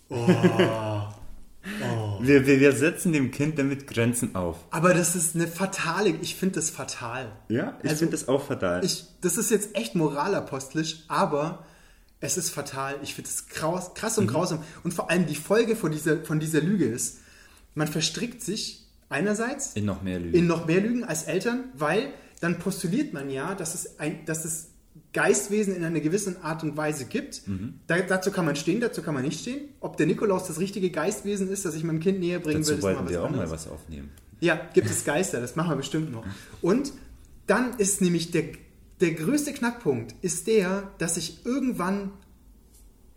Oh. 0.08 0.26
Wir, 2.22 2.46
wir, 2.46 2.60
wir 2.60 2.72
setzen 2.72 3.12
dem 3.12 3.30
Kind 3.30 3.58
damit 3.58 3.86
Grenzen 3.86 4.34
auf. 4.34 4.56
Aber 4.70 4.94
das 4.94 5.14
ist 5.14 5.34
eine 5.34 5.46
fatale, 5.46 6.10
ich 6.22 6.34
finde 6.36 6.54
das 6.56 6.70
fatal. 6.70 7.32
Ja, 7.48 7.78
ich 7.82 7.90
Also, 7.90 8.00
finde 8.00 8.12
das 8.12 8.28
auch 8.28 8.44
fatal. 8.46 8.84
Ich, 8.84 9.04
das 9.20 9.36
ist 9.36 9.50
jetzt 9.50 9.76
echt 9.76 9.94
moralapostlisch, 9.94 11.04
aber 11.08 11.64
es 12.20 12.36
ist 12.38 12.50
fatal. 12.50 12.96
Ich 13.02 13.14
finde 13.14 13.28
es 13.30 13.48
krass, 13.48 13.92
krass 13.94 14.16
Mhm. 14.16 14.22
und 14.22 14.26
grausam. 14.28 14.64
Und 14.84 14.94
vor 14.94 15.10
allem 15.10 15.26
die 15.26 15.34
Folge 15.36 15.76
von 15.76 15.92
dieser, 15.92 16.24
von 16.24 16.40
dieser 16.40 16.60
Lüge 16.62 16.86
ist, 16.86 17.18
man 17.74 17.88
verstrickt 17.88 18.42
sich 18.42 18.86
einerseits 19.10 19.74
in 19.74 19.84
noch 19.84 20.02
mehr 20.02 20.18
Lügen. 20.18 20.34
in 20.36 20.46
noch 20.46 20.66
mehr 20.66 20.80
Lügen 20.80 21.04
als 21.04 21.24
Eltern, 21.24 21.64
weil 21.74 22.12
dann 22.40 22.58
postuliert 22.58 23.12
man 23.12 23.28
ja, 23.28 23.54
dass 23.54 23.74
es, 23.74 23.98
ein, 24.00 24.24
dass 24.24 24.44
es 24.46 24.69
Geistwesen 25.12 25.74
in 25.74 25.82
einer 25.84 26.00
gewissen 26.00 26.40
Art 26.42 26.62
und 26.62 26.76
Weise 26.76 27.04
gibt. 27.06 27.42
Da, 27.88 27.98
dazu 28.00 28.30
kann 28.30 28.44
man 28.44 28.54
stehen, 28.56 28.80
dazu 28.80 29.02
kann 29.02 29.14
man 29.14 29.24
nicht 29.24 29.40
stehen. 29.40 29.68
Ob 29.80 29.96
der 29.96 30.06
Nikolaus 30.06 30.46
das 30.46 30.60
richtige 30.60 30.90
Geistwesen 30.90 31.50
ist, 31.50 31.64
das 31.64 31.74
ich 31.74 31.82
meinem 31.82 31.98
Kind 32.00 32.20
näher 32.20 32.38
bringen 32.38 32.58
will, 32.58 32.62
Dazu 32.62 32.74
ist 32.74 32.82
wollten 32.82 33.04
mal 33.04 33.10
wir 33.10 33.16
was 33.18 33.24
auch 33.24 33.30
mal 33.30 33.40
anderes. 33.40 33.50
was 33.66 33.68
aufnehmen. 33.68 34.10
Ja, 34.40 34.60
gibt 34.72 34.88
es 34.88 35.04
Geister, 35.04 35.40
das 35.40 35.56
machen 35.56 35.70
wir 35.70 35.76
bestimmt 35.76 36.12
noch. 36.12 36.24
Und 36.62 36.92
dann 37.46 37.76
ist 37.78 38.00
nämlich 38.00 38.30
der, 38.30 38.44
der 39.00 39.12
größte 39.14 39.52
Knackpunkt, 39.52 40.14
ist 40.22 40.46
der, 40.46 40.90
dass 40.98 41.16
ich 41.16 41.44
irgendwann 41.44 42.12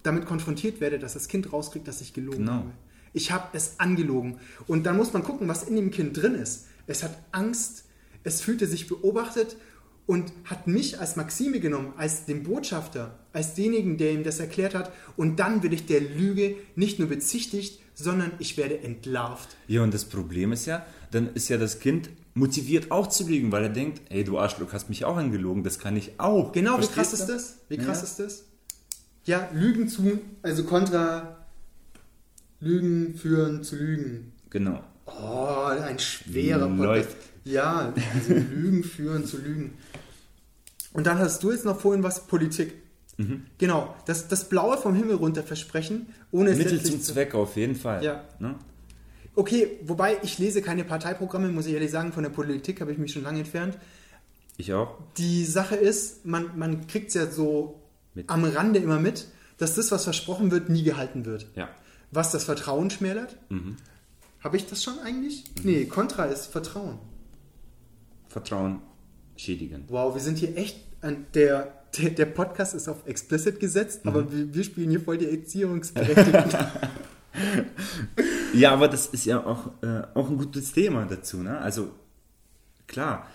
damit 0.02 0.26
konfrontiert 0.26 0.82
werde, 0.82 1.00
dass 1.00 1.14
das 1.14 1.28
Kind 1.28 1.54
rauskriegt, 1.54 1.88
dass 1.88 2.02
ich 2.02 2.14
gelogen 2.14 2.40
Genau. 2.40 2.52
habe. 2.54 2.72
Ich 3.14 3.32
habe 3.32 3.50
es 3.56 3.80
angelogen. 3.80 4.40
Und 4.68 4.86
dann 4.86 4.98
muss 4.98 5.14
man 5.14 5.24
gucken, 5.24 5.48
was 5.48 5.64
in 5.64 5.76
dem 5.76 5.92
Kind 5.92 6.20
drin 6.20 6.34
ist. 6.36 6.66
Es 6.88 7.04
hat 7.04 7.16
Angst, 7.32 7.86
es 8.24 8.42
fühlte 8.42 8.66
sich 8.66 8.88
beobachtet 8.88 9.56
und 10.06 10.32
hat 10.46 10.68
mich 10.68 11.00
als 11.00 11.16
Maxime 11.16 11.60
genommen, 11.60 11.94
als 11.98 12.26
den 12.26 12.44
Botschafter, 12.44 13.18
als 13.32 13.54
denjenigen, 13.56 13.98
der 13.98 14.12
ihm 14.12 14.24
das 14.24 14.40
erklärt 14.40 14.76
hat. 14.76 14.92
Und 15.16 15.40
dann 15.40 15.64
werde 15.64 15.76
ich 15.76 15.86
der 15.86 16.02
Lüge 16.02 16.56
nicht 16.76 17.00
nur 17.00 17.08
bezichtigt, 17.08 17.80
sondern 17.94 18.32
ich 18.40 18.58
werde 18.58 18.80
entlarvt. 18.80 19.56
Ja, 19.68 19.82
und 19.84 19.94
das 19.94 20.06
Problem 20.06 20.52
ist 20.52 20.66
ja, 20.66 20.86
dann 21.12 21.34
ist 21.34 21.48
ja 21.50 21.58
das 21.58 21.80
Kind 21.80 22.10
motiviert 22.34 22.92
auch 22.92 23.08
zu 23.08 23.28
lügen, 23.28 23.52
weil 23.52 23.64
er 23.64 23.70
denkt, 23.70 24.02
ey, 24.10 24.24
du 24.24 24.40
Arschloch, 24.40 24.74
hast 24.74 24.90
mich 24.90 25.06
auch 25.06 25.16
angelogen, 25.18 25.64
das 25.64 25.78
kann 25.80 25.96
ich 25.96 26.20
auch. 26.20 26.52
Genau, 26.52 26.80
wie 26.80 26.84
Verstehst 26.86 26.96
krass 26.96 27.10
du? 27.12 27.16
ist 27.18 27.28
das? 27.28 27.58
Wie 27.70 27.78
krass 27.78 27.98
Ja. 28.00 28.04
ist 28.04 28.20
das? 28.20 28.44
Ja, 29.26 29.50
Lügen 29.54 29.88
zu, 29.88 30.20
also 30.42 30.64
kontra 30.66 31.38
Lügen 32.60 33.16
führen 33.16 33.64
zu 33.64 33.76
Lügen. 33.76 34.34
Genau. 34.50 34.84
Oh, 35.06 35.66
ein 35.66 36.00
schwerer. 36.00 36.68
Podcast. 36.68 37.16
Ja, 37.46 37.94
also 38.14 38.34
Lügen 38.52 38.84
führen 38.84 39.26
zu 39.26 39.38
Lügen. 39.38 39.74
Und 40.94 41.08
dann 41.08 41.18
hast 41.20 41.44
du 41.44 41.52
jetzt 41.52 41.66
noch 41.66 41.80
vorhin 41.80 42.04
was 42.04 42.28
Politik. 42.28 42.74
Mhm. 43.18 43.46
Genau, 43.58 43.96
das, 44.06 44.28
das 44.28 44.50
Blaue 44.50 44.78
vom 44.78 44.96
Himmel 44.96 45.16
runter 45.16 45.44
versprechen, 45.44 46.08
ohne 46.32 46.52
es 46.52 46.58
Mittel 46.58 46.82
zum 46.82 47.02
zu- 47.02 47.14
Zweck 47.14 47.36
auf 47.36 47.56
jeden 47.56 47.76
Fall. 47.76 48.04
Ja. 48.04 48.24
Ne? 48.40 48.56
Okay, 49.36 49.80
wobei 49.84 50.18
ich 50.24 50.38
lese 50.40 50.62
keine 50.62 50.84
Parteiprogramme, 50.84 51.50
muss 51.50 51.66
ich 51.66 51.74
ehrlich 51.74 51.92
sagen, 51.92 52.14
von 52.14 52.24
der 52.24 52.30
Politik 52.30 52.82
habe 52.82 52.92
ich 52.92 52.98
mich 52.98 53.12
schon 53.12 53.24
lange 53.24 53.40
entfernt. 53.40 53.78
Ich 54.58 54.74
auch. 54.74 54.98
Die 55.18 55.46
Sache 55.46 55.76
ist, 55.76 56.26
man, 56.26 56.58
man 56.58 56.86
kriegt 56.86 57.08
es 57.10 57.16
ja 57.16 57.30
so 57.30 57.82
Mit. 58.14 58.30
am 58.30 58.44
Rande 58.46 58.80
immer 58.80 59.00
mit, 59.00 59.28
dass 59.58 59.74
das, 59.76 59.92
was 59.92 60.04
versprochen 60.04 60.52
wird, 60.52 60.70
nie 60.70 60.84
gehalten 60.84 61.26
wird. 61.26 61.48
Ja. 61.56 61.70
Was 62.12 62.32
das 62.32 62.44
Vertrauen 62.44 62.92
schmälert. 62.92 63.36
Mhm. 63.50 63.78
Habe 64.44 64.58
ich 64.58 64.68
das 64.68 64.84
schon 64.84 65.00
eigentlich? 65.00 65.44
Nee, 65.64 65.86
Kontra 65.86 66.26
ist 66.26 66.48
Vertrauen. 66.48 67.00
Vertrauen 68.34 68.82
schädigen. 69.38 69.86
Wow, 69.88 70.14
wir 70.14 70.22
sind 70.22 70.38
hier 70.38 70.58
echt 70.58 70.78
an 71.02 71.26
der. 71.34 71.80
Der, 71.98 72.10
der 72.10 72.26
Podcast 72.26 72.74
ist 72.74 72.88
auf 72.88 73.06
explicit 73.06 73.60
gesetzt, 73.60 74.02
aber 74.06 74.32
wir, 74.32 74.52
wir 74.52 74.64
spielen 74.64 74.90
hier 74.90 75.00
voll 75.00 75.20
die 75.20 75.30
Erziehungsberechtigten. 75.30 76.52
Ja, 78.54 78.72
aber 78.72 78.88
das 78.88 79.08
ist 79.08 79.26
ja 79.26 79.44
auch, 79.44 79.72
äh, 79.82 80.04
auch 80.14 80.30
ein 80.30 80.38
gutes 80.38 80.74
Thema 80.74 81.06
dazu. 81.06 81.38
Ne? 81.38 81.58
Also 81.58 81.92
klar, 82.88 83.28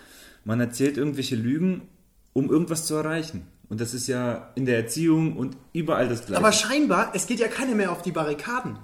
man 0.45 0.59
erzählt 0.59 0.97
irgendwelche 0.97 1.35
Lügen, 1.35 1.89
um 2.33 2.49
irgendwas 2.49 2.85
zu 2.85 2.95
erreichen. 2.95 3.45
Und 3.67 3.81
das 3.81 3.93
ist 3.93 4.07
ja 4.07 4.51
in 4.55 4.65
der 4.65 4.77
Erziehung 4.77 5.35
und 5.35 5.57
überall 5.73 6.07
das 6.07 6.25
Gleiche. 6.25 6.41
aber 6.41 6.51
scheinbar, 6.51 7.11
es 7.13 7.27
geht 7.27 7.39
ja 7.39 7.47
keiner 7.47 7.75
mehr 7.75 7.91
auf 7.91 8.01
die 8.01 8.11
Barrikaden. 8.11 8.79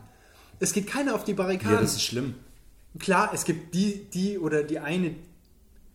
Es 0.60 0.74
geht 0.74 0.88
keiner 0.88 1.16
auf 1.16 1.24
die 1.24 1.34
Barrikaden. 1.34 1.76
ja, 1.76 1.82
das 1.82 1.94
ist 1.94 2.04
schlimm. 2.04 2.36
Klar, 3.00 3.32
es 3.34 3.46
gibt 3.46 3.74
die, 3.74 4.06
die 4.14 4.38
oder 4.38 4.64
die 4.64 4.80
eine, 4.80 5.16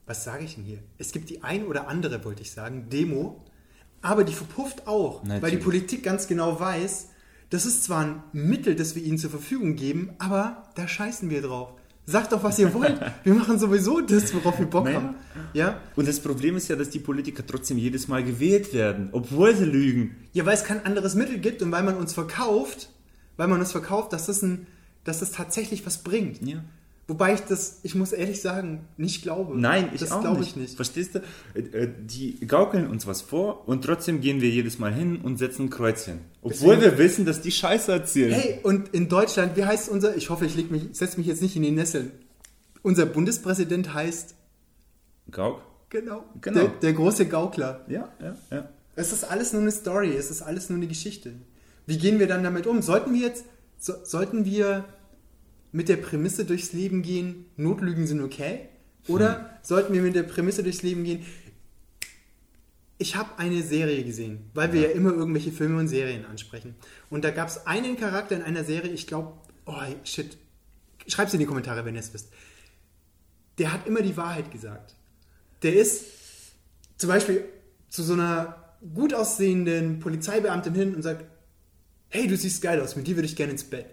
was 0.06 0.24
sage 0.24 0.44
ich 0.44 0.54
denn 0.56 0.64
hier? 0.64 0.78
Es 0.98 1.12
gibt 1.12 1.30
die 1.30 1.42
ein 1.42 1.64
oder 1.66 1.88
andere, 1.88 2.24
wollte 2.24 2.42
ich 2.42 2.50
sagen, 2.50 2.88
Demo, 2.90 3.44
aber 4.02 4.24
die 4.24 4.32
verpufft 4.32 4.86
auch, 4.86 5.22
weil 5.22 5.28
die 5.28 5.40
Natürlich. 5.40 5.64
Politik 5.64 6.02
ganz 6.02 6.26
genau 6.26 6.58
weiß, 6.58 7.08
das 7.50 7.66
ist 7.66 7.84
zwar 7.84 8.04
ein 8.04 8.22
Mittel, 8.32 8.74
das 8.76 8.94
wir 8.94 9.02
ihnen 9.02 9.18
zur 9.18 9.30
Verfügung 9.30 9.76
geben, 9.76 10.10
aber 10.18 10.68
da 10.76 10.86
scheißen 10.88 11.28
wir 11.30 11.42
drauf. 11.42 11.72
Sagt 12.06 12.32
doch, 12.32 12.42
was 12.42 12.58
ihr 12.58 12.72
wollt. 12.74 12.98
Wir 13.24 13.34
machen 13.34 13.58
sowieso 13.58 14.00
das, 14.00 14.34
worauf 14.34 14.58
wir 14.58 14.66
Bock 14.66 14.84
Naja. 14.84 14.96
haben. 14.96 15.14
Ja? 15.52 15.80
Und 15.96 16.08
das 16.08 16.18
Problem 16.20 16.56
ist 16.56 16.68
ja, 16.68 16.76
dass 16.76 16.90
die 16.90 16.98
Politiker 16.98 17.46
trotzdem 17.46 17.76
jedes 17.78 18.08
Mal 18.08 18.24
gewählt 18.24 18.72
werden, 18.72 19.10
obwohl 19.12 19.54
sie 19.54 19.64
lügen. 19.64 20.16
ja, 20.32 20.46
weil 20.46 20.54
es 20.54 20.64
kein 20.64 20.84
anderes 20.86 21.14
Mittel 21.14 21.38
gibt 21.38 21.60
und 21.62 21.70
weil 21.70 21.82
man 21.84 21.96
uns 21.96 22.14
verkauft, 22.14 22.90
weil 23.36 23.48
man 23.48 23.60
uns 23.60 23.70
verkauft, 23.72 24.12
dass 24.12 24.26
das, 24.26 24.42
ein, 24.42 24.66
dass 25.04 25.20
das 25.20 25.30
tatsächlich 25.32 25.84
was 25.86 25.98
bringt. 26.02 26.40
Ja. 26.46 26.64
Wobei 27.10 27.34
ich 27.34 27.40
das, 27.40 27.80
ich 27.82 27.96
muss 27.96 28.12
ehrlich 28.12 28.40
sagen, 28.40 28.86
nicht 28.96 29.22
glaube. 29.22 29.58
Nein, 29.60 29.90
ich 29.92 29.98
das 30.00 30.12
auch 30.12 30.20
glaube 30.20 30.38
nicht. 30.38 30.50
ich 30.50 30.56
nicht. 30.56 30.76
Verstehst 30.76 31.16
du? 31.16 31.18
Äh, 31.54 31.58
äh, 31.60 31.88
Die 32.06 32.38
gaukeln 32.46 32.86
uns 32.86 33.04
was 33.04 33.20
vor 33.20 33.66
und 33.68 33.84
trotzdem 33.84 34.20
gehen 34.20 34.40
wir 34.40 34.48
jedes 34.48 34.78
Mal 34.78 34.94
hin 34.94 35.16
und 35.20 35.36
setzen 35.36 35.64
ein 35.66 35.70
Kreuzchen. 35.70 36.20
Obwohl 36.40 36.76
Deswegen- 36.76 36.80
wir 36.82 36.98
wissen, 37.04 37.24
dass 37.26 37.40
die 37.40 37.50
Scheiße 37.50 37.90
erzählen. 37.90 38.32
Hey, 38.32 38.60
und 38.62 38.90
in 38.94 39.08
Deutschland, 39.08 39.56
wie 39.56 39.64
heißt 39.64 39.88
unser, 39.88 40.16
ich 40.16 40.30
hoffe, 40.30 40.46
ich 40.46 40.54
leg 40.54 40.70
mich, 40.70 40.84
setze 40.92 41.18
mich 41.18 41.26
jetzt 41.26 41.42
nicht 41.42 41.56
in 41.56 41.62
die 41.62 41.72
Nessel. 41.72 42.12
Unser 42.82 43.06
Bundespräsident 43.06 43.92
heißt, 43.92 44.36
Gauk? 45.32 45.62
genau, 45.88 46.22
Genau. 46.40 46.60
Der, 46.60 46.68
der 46.68 46.92
große 46.92 47.26
Gaukler. 47.26 47.84
Ja, 47.88 48.08
ja, 48.22 48.36
ja. 48.52 48.68
Es 48.94 49.12
ist 49.12 49.24
alles 49.24 49.52
nur 49.52 49.62
eine 49.62 49.72
Story, 49.72 50.14
es 50.16 50.30
ist 50.30 50.42
alles 50.42 50.68
nur 50.70 50.76
eine 50.76 50.86
Geschichte. 50.86 51.32
Wie 51.86 51.98
gehen 51.98 52.20
wir 52.20 52.28
dann 52.28 52.44
damit 52.44 52.68
um? 52.68 52.82
Sollten 52.82 53.12
wir 53.14 53.20
jetzt, 53.20 53.44
so, 53.78 53.94
sollten 54.04 54.44
wir 54.44 54.84
mit 55.72 55.88
der 55.88 55.96
Prämisse 55.96 56.44
durchs 56.44 56.72
Leben 56.72 57.02
gehen, 57.02 57.46
Notlügen 57.56 58.06
sind 58.06 58.20
okay? 58.20 58.68
Oder 59.08 59.38
Hm. 59.38 59.46
sollten 59.62 59.92
wir 59.94 60.02
mit 60.02 60.14
der 60.14 60.24
Prämisse 60.24 60.62
durchs 60.62 60.82
Leben 60.82 61.04
gehen, 61.04 61.24
ich 62.98 63.16
habe 63.16 63.38
eine 63.38 63.62
Serie 63.62 64.04
gesehen, 64.04 64.50
weil 64.52 64.74
wir 64.74 64.82
ja 64.82 64.88
immer 64.90 65.10
irgendwelche 65.12 65.52
Filme 65.52 65.78
und 65.78 65.88
Serien 65.88 66.26
ansprechen. 66.26 66.74
Und 67.08 67.24
da 67.24 67.30
gab 67.30 67.48
es 67.48 67.66
einen 67.66 67.96
Charakter 67.96 68.36
in 68.36 68.42
einer 68.42 68.62
Serie, 68.62 68.92
ich 68.92 69.06
glaube, 69.06 69.32
oh 69.64 69.74
shit, 70.04 70.36
schreib's 71.06 71.32
in 71.32 71.40
die 71.40 71.46
Kommentare, 71.46 71.86
wenn 71.86 71.94
ihr 71.94 72.00
es 72.00 72.12
wisst. 72.12 72.28
Der 73.56 73.72
hat 73.72 73.86
immer 73.86 74.02
die 74.02 74.18
Wahrheit 74.18 74.50
gesagt. 74.50 74.96
Der 75.62 75.74
ist 75.74 76.04
zum 76.98 77.08
Beispiel 77.08 77.46
zu 77.88 78.02
so 78.02 78.12
einer 78.12 78.76
gut 78.94 79.14
aussehenden 79.14 79.98
Polizeibeamtin 80.00 80.74
hin 80.74 80.94
und 80.94 81.02
sagt, 81.02 81.24
hey, 82.10 82.26
du 82.26 82.36
siehst 82.36 82.60
geil 82.60 82.80
aus, 82.82 82.96
mit 82.96 83.06
dir 83.06 83.16
würde 83.16 83.26
ich 83.26 83.36
gerne 83.36 83.52
ins 83.52 83.64
Bett. 83.64 83.86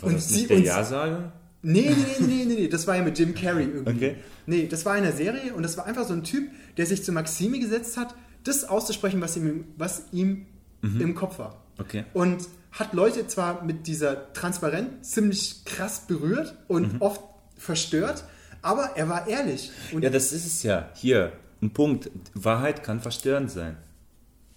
War 0.00 0.08
und 0.08 0.14
das 0.14 0.28
sie 0.28 0.38
nicht 0.38 0.50
der 0.50 0.60
Ja-Sager? 0.60 1.32
Nee, 1.62 1.90
nee, 1.90 1.94
nee, 1.94 2.26
nee, 2.26 2.44
nee, 2.44 2.54
nee, 2.54 2.68
das 2.68 2.86
war 2.86 2.96
ja 2.96 3.02
mit 3.02 3.18
Jim 3.18 3.34
Carrey 3.34 3.64
irgendwie. 3.64 3.90
Okay. 3.90 4.16
Nee, 4.46 4.66
das 4.66 4.84
war 4.84 4.96
in 4.96 5.04
einer 5.04 5.12
Serie 5.14 5.54
und 5.54 5.62
das 5.62 5.76
war 5.76 5.86
einfach 5.86 6.06
so 6.06 6.12
ein 6.12 6.24
Typ, 6.24 6.50
der 6.76 6.86
sich 6.86 7.04
zur 7.04 7.14
Maxime 7.14 7.60
gesetzt 7.60 7.96
hat, 7.96 8.14
das 8.42 8.64
auszusprechen, 8.64 9.20
was 9.20 9.36
ihm, 9.36 9.64
was 9.76 10.02
ihm 10.10 10.46
im 10.82 11.14
Kopf 11.14 11.38
war. 11.38 11.62
Okay. 11.78 12.04
Und 12.12 12.48
hat 12.72 12.92
Leute 12.94 13.26
zwar 13.28 13.62
mit 13.62 13.86
dieser 13.86 14.32
Transparenz 14.32 15.12
ziemlich 15.12 15.64
krass 15.64 16.06
berührt 16.08 16.56
und 16.66 17.00
oft 17.00 17.20
verstört, 17.56 18.24
aber 18.62 18.96
er 18.96 19.08
war 19.08 19.28
ehrlich. 19.28 19.70
Und 19.92 20.02
Ja, 20.02 20.10
das 20.10 20.32
ist 20.32 20.46
es 20.46 20.62
ja. 20.62 20.88
Hier, 20.94 21.32
ein 21.60 21.70
Punkt. 21.70 22.10
Wahrheit 22.34 22.82
kann 22.82 23.00
verstörend 23.00 23.50
sein. 23.50 23.76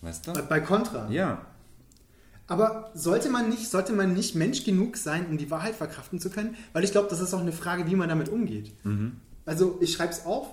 Weißt 0.02 0.28
du? 0.28 0.34
bei 0.48 0.60
Contra. 0.60 1.10
Ja. 1.10 1.46
Aber 2.48 2.92
sollte 2.94 3.30
man 3.30 3.50
nicht, 3.50 3.70
sollte 3.70 3.94
man 3.94 4.14
nicht 4.14 4.36
Mensch 4.36 4.64
genug 4.64 4.98
sein, 4.98 5.26
um 5.28 5.38
die 5.38 5.50
Wahrheit 5.50 5.76
verkraften 5.76 6.20
zu 6.20 6.30
können? 6.30 6.56
Weil 6.74 6.84
ich 6.84 6.92
glaube, 6.92 7.08
das 7.10 7.20
ist 7.20 7.34
auch 7.34 7.42
eine 7.42 7.52
Frage, 7.52 7.88
wie 7.88 7.96
man 7.96 8.10
damit 8.10 8.30
umgeht. 8.30 8.74
Also 9.46 9.78
ich 9.82 9.94
schreibe 9.94 10.12
es 10.12 10.26
auf, 10.26 10.48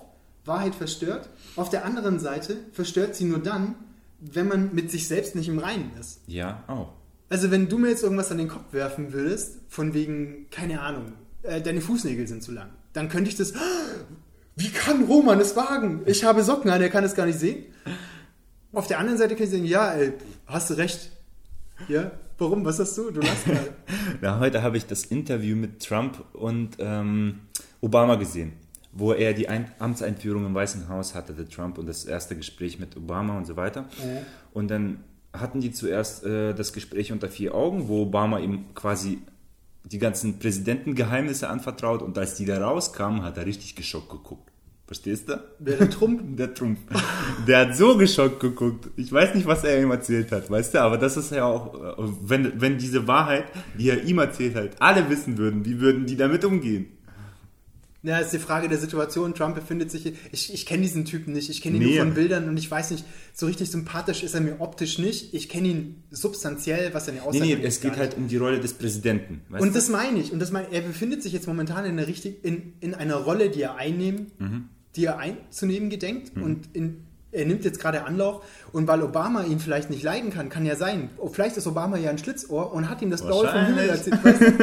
Wahrheit 0.45 0.75
verstört. 0.75 1.29
Auf 1.55 1.69
der 1.69 1.85
anderen 1.85 2.19
Seite 2.19 2.57
verstört 2.73 3.15
sie 3.15 3.25
nur 3.25 3.39
dann, 3.39 3.75
wenn 4.19 4.47
man 4.47 4.73
mit 4.73 4.91
sich 4.91 5.07
selbst 5.07 5.35
nicht 5.35 5.47
im 5.49 5.59
Reinen 5.59 5.91
ist. 5.99 6.21
Ja, 6.27 6.63
auch. 6.67 6.93
Also 7.29 7.51
wenn 7.51 7.69
du 7.69 7.77
mir 7.77 7.89
jetzt 7.89 8.03
irgendwas 8.03 8.31
an 8.31 8.37
den 8.37 8.47
Kopf 8.47 8.73
werfen 8.73 9.13
würdest, 9.13 9.57
von 9.69 9.93
wegen, 9.93 10.49
keine 10.51 10.81
Ahnung, 10.81 11.13
äh, 11.43 11.61
deine 11.61 11.81
Fußnägel 11.81 12.27
sind 12.27 12.43
zu 12.43 12.51
lang, 12.51 12.69
dann 12.93 13.09
könnte 13.09 13.29
ich 13.29 13.35
das, 13.35 13.53
wie 14.55 14.69
kann 14.69 15.05
Roman 15.05 15.39
es 15.39 15.55
wagen? 15.55 16.01
Ich 16.05 16.23
habe 16.23 16.43
Socken 16.43 16.69
an, 16.69 16.81
er 16.81 16.89
kann 16.89 17.03
es 17.03 17.15
gar 17.15 17.25
nicht 17.25 17.39
sehen. 17.39 17.65
Auf 18.71 18.87
der 18.87 18.99
anderen 18.99 19.17
Seite 19.17 19.35
kann 19.35 19.45
ich 19.45 19.51
sagen, 19.51 19.65
ja, 19.65 19.93
ey, 19.93 20.13
hast 20.45 20.69
du 20.69 20.75
recht. 20.75 21.11
Ja, 21.87 22.11
warum? 22.37 22.65
Was 22.65 22.79
hast 22.79 22.97
du? 22.97 23.11
Du 23.11 23.21
lachst 23.21 23.45
gerade. 23.45 23.73
Na, 24.21 24.39
heute 24.39 24.61
habe 24.61 24.77
ich 24.77 24.85
das 24.85 25.05
Interview 25.05 25.55
mit 25.55 25.83
Trump 25.83 26.23
und 26.33 26.77
ähm, 26.79 27.41
Obama 27.81 28.15
gesehen, 28.15 28.53
wo 28.91 29.13
er 29.13 29.33
die 29.33 29.49
Ein 29.49 29.71
Amtseinführung 29.79 30.45
im 30.45 30.55
Weißen 30.55 30.87
Haus 30.89 31.15
hatte, 31.15 31.33
der 31.33 31.49
Trump, 31.49 31.77
und 31.77 31.87
das 31.87 32.05
erste 32.05 32.35
Gespräch 32.35 32.79
mit 32.79 32.95
Obama 32.95 33.37
und 33.37 33.45
so 33.45 33.55
weiter. 33.55 33.85
Und 34.53 34.69
dann 34.69 35.03
hatten 35.33 35.61
die 35.61 35.71
zuerst 35.71 36.23
äh, 36.25 36.53
das 36.53 36.73
Gespräch 36.73 37.11
unter 37.11 37.27
vier 37.27 37.55
Augen, 37.55 37.87
wo 37.87 38.03
Obama 38.03 38.39
ihm 38.39 38.73
quasi 38.75 39.21
die 39.83 39.99
ganzen 39.99 40.39
Präsidentengeheimnisse 40.39 41.49
anvertraut 41.49 42.01
und 42.01 42.17
als 42.17 42.35
die 42.35 42.45
da 42.45 42.63
rauskamen, 42.63 43.23
hat 43.23 43.37
er 43.37 43.45
richtig 43.45 43.75
geschockt 43.75 44.09
geguckt. 44.09 44.52
Verstehst 44.93 45.27
du? 45.27 45.43
Wer 45.57 45.77
der 45.77 45.89
Trump? 45.89 46.21
Der 46.37 46.53
Trump. 46.53 46.77
Der 47.47 47.61
hat 47.61 47.75
so 47.75 47.97
geschockt 47.97 48.39
geguckt. 48.39 48.91
Ich 48.95 49.11
weiß 49.11 49.33
nicht, 49.33 49.47
was 49.47 49.63
er 49.63 49.81
ihm 49.81 49.89
erzählt 49.89 50.31
hat, 50.31 50.51
weißt 50.51 50.75
du, 50.75 50.81
aber 50.81 50.99
das 50.99 51.17
ist 51.17 51.31
ja 51.31 51.45
auch, 51.45 51.73
äh, 51.73 52.11
wenn, 52.21 52.61
wenn 52.61 52.77
diese 52.77 53.07
Wahrheit, 53.07 53.45
die 53.79 53.89
er 53.89 54.03
ihm 54.03 54.19
erzählt 54.19 54.55
hat, 54.55 54.79
alle 54.79 55.09
wissen 55.09 55.39
würden, 55.39 55.65
wie 55.65 55.79
würden 55.79 56.05
die 56.05 56.15
damit 56.15 56.45
umgehen? 56.45 56.85
Ja, 58.05 58.17
ist 58.19 58.33
die 58.33 58.37
Frage 58.39 58.67
der 58.67 58.77
Situation. 58.79 59.33
Trump 59.33 59.55
befindet 59.55 59.89
sich. 59.89 60.13
Ich, 60.33 60.53
ich 60.53 60.65
kenne 60.65 60.81
diesen 60.81 61.05
Typen 61.05 61.31
nicht. 61.31 61.49
Ich 61.49 61.61
kenne 61.61 61.77
ihn 61.77 61.83
Nee. 61.83 61.95
nur 61.95 61.99
von 62.05 62.13
Bildern 62.13 62.49
und 62.49 62.57
ich 62.57 62.69
weiß 62.69 62.91
nicht, 62.91 63.05
so 63.33 63.45
richtig 63.45 63.71
sympathisch 63.71 64.23
ist 64.23 64.33
er 64.35 64.41
mir 64.41 64.59
optisch 64.59 64.99
nicht. 64.99 65.33
Ich 65.33 65.47
kenne 65.47 65.69
ihn 65.69 66.03
substanziell, 66.11 66.93
was 66.93 67.05
seine 67.05 67.19
Nee, 67.19 67.23
Aussage 67.25 67.45
nee, 67.45 67.63
es 67.65 67.79
geht 67.79 67.95
halt 67.95 68.17
um 68.17 68.27
die 68.27 68.35
Rolle 68.35 68.59
des 68.59 68.73
Präsidenten. 68.73 69.39
Und 69.57 69.73
das 69.73 69.87
meine 69.87 70.19
ich. 70.19 70.33
Und 70.33 70.39
das 70.39 70.51
meine, 70.51 70.67
er 70.73 70.81
befindet 70.81 71.23
sich 71.23 71.31
jetzt 71.31 71.47
momentan 71.47 71.85
in 71.85 71.91
einer, 71.97 72.05
richtig, 72.05 72.43
in, 72.43 72.73
in 72.81 72.93
einer 72.93 73.15
Rolle, 73.15 73.49
die 73.49 73.61
er 73.61 73.75
einnehmen, 73.77 74.31
Mhm. 74.37 74.65
Die 74.95 75.05
er 75.05 75.17
einzunehmen 75.19 75.89
gedenkt. 75.89 76.35
Und 76.35 76.67
in, 76.73 77.05
er 77.31 77.45
nimmt 77.45 77.65
jetzt 77.65 77.79
gerade 77.79 78.03
Anlauf. 78.05 78.43
Und 78.71 78.87
weil 78.87 79.01
Obama 79.01 79.43
ihn 79.43 79.59
vielleicht 79.59 79.89
nicht 79.89 80.03
leiden 80.03 80.29
kann, 80.31 80.49
kann 80.49 80.65
ja 80.65 80.75
sein. 80.75 81.09
Oh, 81.17 81.29
vielleicht 81.29 81.57
ist 81.57 81.65
Obama 81.67 81.97
ja 81.97 82.09
ein 82.11 82.17
Schlitzohr 82.17 82.71
und 82.73 82.89
hat 82.89 83.01
ihm 83.01 83.09
das 83.09 83.23
Blaue 83.25 83.47
vom 83.47 83.65
Himmel 83.65 83.89
erzählt. 83.89 84.23
Weißt 84.23 84.41
du? 84.41 84.53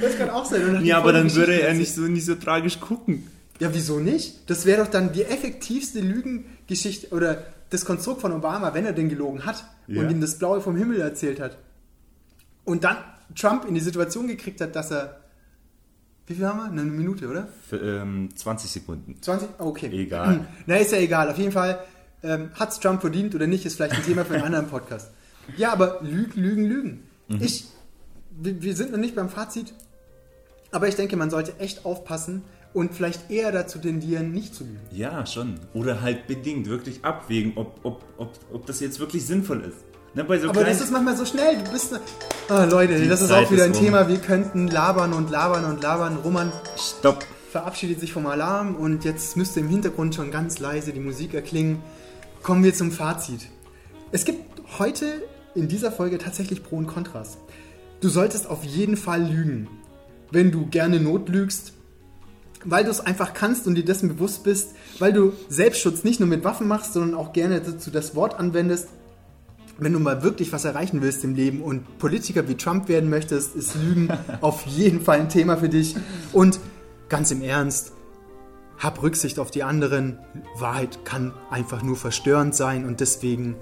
Das 0.00 0.18
kann 0.18 0.30
auch 0.30 0.44
sein. 0.44 0.80
Ja, 0.84 0.98
aber 0.98 1.12
dann 1.12 1.34
würde 1.34 1.60
er 1.60 1.74
nicht 1.74 1.94
so, 1.94 2.02
nicht 2.02 2.24
so 2.24 2.34
tragisch 2.36 2.78
gucken. 2.80 3.26
Ja, 3.60 3.74
wieso 3.74 3.98
nicht? 3.98 4.48
Das 4.48 4.64
wäre 4.66 4.84
doch 4.84 4.90
dann 4.90 5.12
die 5.12 5.24
effektivste 5.24 5.98
Lügengeschichte 6.00 7.08
oder 7.12 7.42
das 7.70 7.84
Konstrukt 7.84 8.20
von 8.20 8.32
Obama, 8.32 8.72
wenn 8.74 8.86
er 8.86 8.92
denn 8.92 9.08
gelogen 9.08 9.44
hat 9.44 9.64
Ja. 9.88 10.00
und 10.00 10.10
ihm 10.10 10.20
das 10.20 10.38
Blaue 10.38 10.60
vom 10.60 10.76
Himmel 10.76 11.00
erzählt 11.00 11.40
hat. 11.40 11.58
Und 12.64 12.84
dann 12.84 12.96
Trump 13.36 13.64
in 13.66 13.74
die 13.74 13.80
Situation 13.80 14.28
gekriegt 14.28 14.60
hat, 14.60 14.76
dass 14.76 14.90
er. 14.92 15.20
Wie 16.28 16.34
viel 16.34 16.46
haben 16.46 16.58
wir? 16.58 16.64
Eine 16.70 16.82
Minute, 16.90 17.26
oder? 17.26 17.48
Für, 17.68 17.76
ähm, 17.78 18.28
20 18.34 18.70
Sekunden. 18.70 19.16
20? 19.20 19.48
Oh, 19.58 19.64
Okay. 19.68 19.90
Egal. 19.92 20.46
Na, 20.66 20.76
ist 20.76 20.92
ja 20.92 20.98
egal. 20.98 21.30
Auf 21.30 21.38
jeden 21.38 21.52
Fall 21.52 21.78
ähm, 22.22 22.50
hat 22.54 22.70
es 22.70 22.80
Trump 22.80 23.00
verdient 23.00 23.34
oder 23.34 23.46
nicht, 23.46 23.64
ist 23.64 23.76
vielleicht 23.76 23.94
ein 23.94 24.04
Thema 24.04 24.24
für 24.24 24.34
einen 24.34 24.44
anderen 24.44 24.66
Podcast. 24.68 25.10
Ja, 25.56 25.72
aber 25.72 26.00
Lügen, 26.02 26.40
Lügen, 26.40 26.64
Lügen. 26.64 27.02
Ich, 27.40 27.66
wir, 28.38 28.60
wir 28.62 28.76
sind 28.76 28.92
noch 28.92 28.98
nicht 28.98 29.14
beim 29.14 29.28
Fazit, 29.28 29.72
aber 30.70 30.88
ich 30.88 30.94
denke, 30.96 31.16
man 31.16 31.30
sollte 31.30 31.58
echt 31.58 31.84
aufpassen 31.84 32.42
und 32.74 32.94
vielleicht 32.94 33.30
eher 33.30 33.52
dazu 33.52 33.78
tendieren, 33.78 34.32
nicht 34.32 34.54
zu 34.54 34.64
lügen. 34.64 34.80
Ja, 34.92 35.24
schon. 35.24 35.54
Oder 35.72 36.02
halt 36.02 36.26
bedingt, 36.26 36.66
wirklich 36.66 37.04
abwägen, 37.04 37.52
ob, 37.56 37.80
ob, 37.84 38.04
ob, 38.18 38.38
ob 38.52 38.66
das 38.66 38.80
jetzt 38.80 39.00
wirklich 39.00 39.24
sinnvoll 39.26 39.62
ist. 39.62 39.78
Ne, 40.14 40.24
so 40.40 40.48
Aber 40.48 40.64
das 40.64 40.80
ist 40.80 40.90
manchmal 40.90 41.16
so 41.16 41.24
schnell. 41.24 41.58
Du 41.58 41.70
bist. 41.70 41.92
Ne 41.92 42.00
ah, 42.48 42.64
Leute, 42.64 42.98
Die 42.98 43.08
das 43.08 43.20
ist 43.20 43.28
Zeit 43.28 43.46
auch 43.46 43.50
wieder 43.50 43.64
ein 43.64 43.72
ist 43.72 43.78
rum. 43.78 43.84
Thema. 43.84 44.08
Wir 44.08 44.18
könnten 44.18 44.68
labern 44.68 45.12
und 45.12 45.30
labern 45.30 45.64
und 45.64 45.82
labern. 45.82 46.18
Roman 46.24 46.52
Stopp. 46.76 47.24
verabschiedet 47.50 48.00
sich 48.00 48.12
vom 48.12 48.26
Alarm 48.26 48.74
und 48.74 49.04
jetzt 49.04 49.36
müsste 49.36 49.60
im 49.60 49.68
Hintergrund 49.68 50.14
schon 50.14 50.30
ganz 50.30 50.58
leise 50.58 50.92
die 50.92 51.00
Musik 51.00 51.34
erklingen. 51.34 51.82
Kommen 52.42 52.64
wir 52.64 52.74
zum 52.74 52.90
Fazit. 52.90 53.42
Es 54.10 54.24
gibt 54.24 54.62
heute 54.78 55.22
in 55.54 55.68
dieser 55.68 55.92
Folge 55.92 56.18
tatsächlich 56.18 56.62
Pro 56.62 56.76
und 56.76 56.86
Kontras. 56.86 57.38
Du 58.00 58.08
solltest 58.08 58.48
auf 58.48 58.64
jeden 58.64 58.96
Fall 58.96 59.22
lügen. 59.22 59.68
Wenn 60.30 60.50
du 60.50 60.66
gerne 60.66 61.00
notlügst, 61.00 61.72
weil 62.64 62.84
du 62.84 62.90
es 62.90 63.00
einfach 63.00 63.34
kannst 63.34 63.66
und 63.66 63.74
dir 63.74 63.84
dessen 63.84 64.08
bewusst 64.08 64.44
bist, 64.44 64.74
weil 64.98 65.12
du 65.12 65.32
Selbstschutz 65.48 66.04
nicht 66.04 66.20
nur 66.20 66.28
mit 66.28 66.44
Waffen 66.44 66.68
machst, 66.68 66.92
sondern 66.92 67.14
auch 67.14 67.32
gerne 67.32 67.60
dazu 67.60 67.90
das 67.90 68.14
Wort 68.14 68.38
anwendest. 68.38 68.88
Wenn 69.80 69.92
du 69.92 70.00
mal 70.00 70.24
wirklich 70.24 70.52
was 70.52 70.64
erreichen 70.64 71.02
willst 71.02 71.22
im 71.22 71.36
Leben 71.36 71.62
und 71.62 71.98
Politiker 71.98 72.48
wie 72.48 72.56
Trump 72.56 72.88
werden 72.88 73.08
möchtest, 73.08 73.54
ist 73.54 73.76
Lügen 73.76 74.08
auf 74.40 74.66
jeden 74.66 75.00
Fall 75.00 75.20
ein 75.20 75.28
Thema 75.28 75.56
für 75.56 75.68
dich. 75.68 75.94
Und 76.32 76.58
ganz 77.08 77.30
im 77.30 77.42
Ernst, 77.42 77.92
hab 78.76 79.02
Rücksicht 79.02 79.38
auf 79.38 79.52
die 79.52 79.62
anderen. 79.62 80.18
Wahrheit 80.58 81.04
kann 81.04 81.32
einfach 81.50 81.82
nur 81.82 81.94
verstörend 81.94 82.56
sein 82.56 82.86
und 82.86 82.98
deswegen, 82.98 83.54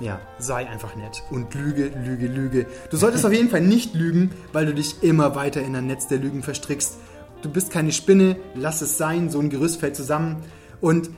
ja, 0.00 0.20
sei 0.38 0.68
einfach 0.68 0.96
nett 0.96 1.22
und 1.30 1.54
lüge, 1.54 1.92
lüge, 2.04 2.26
lüge. 2.26 2.66
Du 2.90 2.98
solltest 2.98 3.24
auf 3.24 3.32
jeden 3.32 3.48
Fall 3.48 3.62
nicht 3.62 3.94
lügen, 3.94 4.30
weil 4.52 4.66
du 4.66 4.74
dich 4.74 5.02
immer 5.02 5.34
weiter 5.34 5.62
in 5.62 5.74
ein 5.74 5.86
Netz 5.86 6.08
der 6.08 6.18
Lügen 6.18 6.42
verstrickst. 6.42 6.98
Du 7.40 7.50
bist 7.50 7.70
keine 7.70 7.92
Spinne, 7.92 8.36
lass 8.54 8.82
es 8.82 8.98
sein, 8.98 9.30
so 9.30 9.40
ein 9.40 9.48
Gerüst 9.48 9.80
fällt 9.80 9.96
zusammen 9.96 10.42
und 10.82 11.08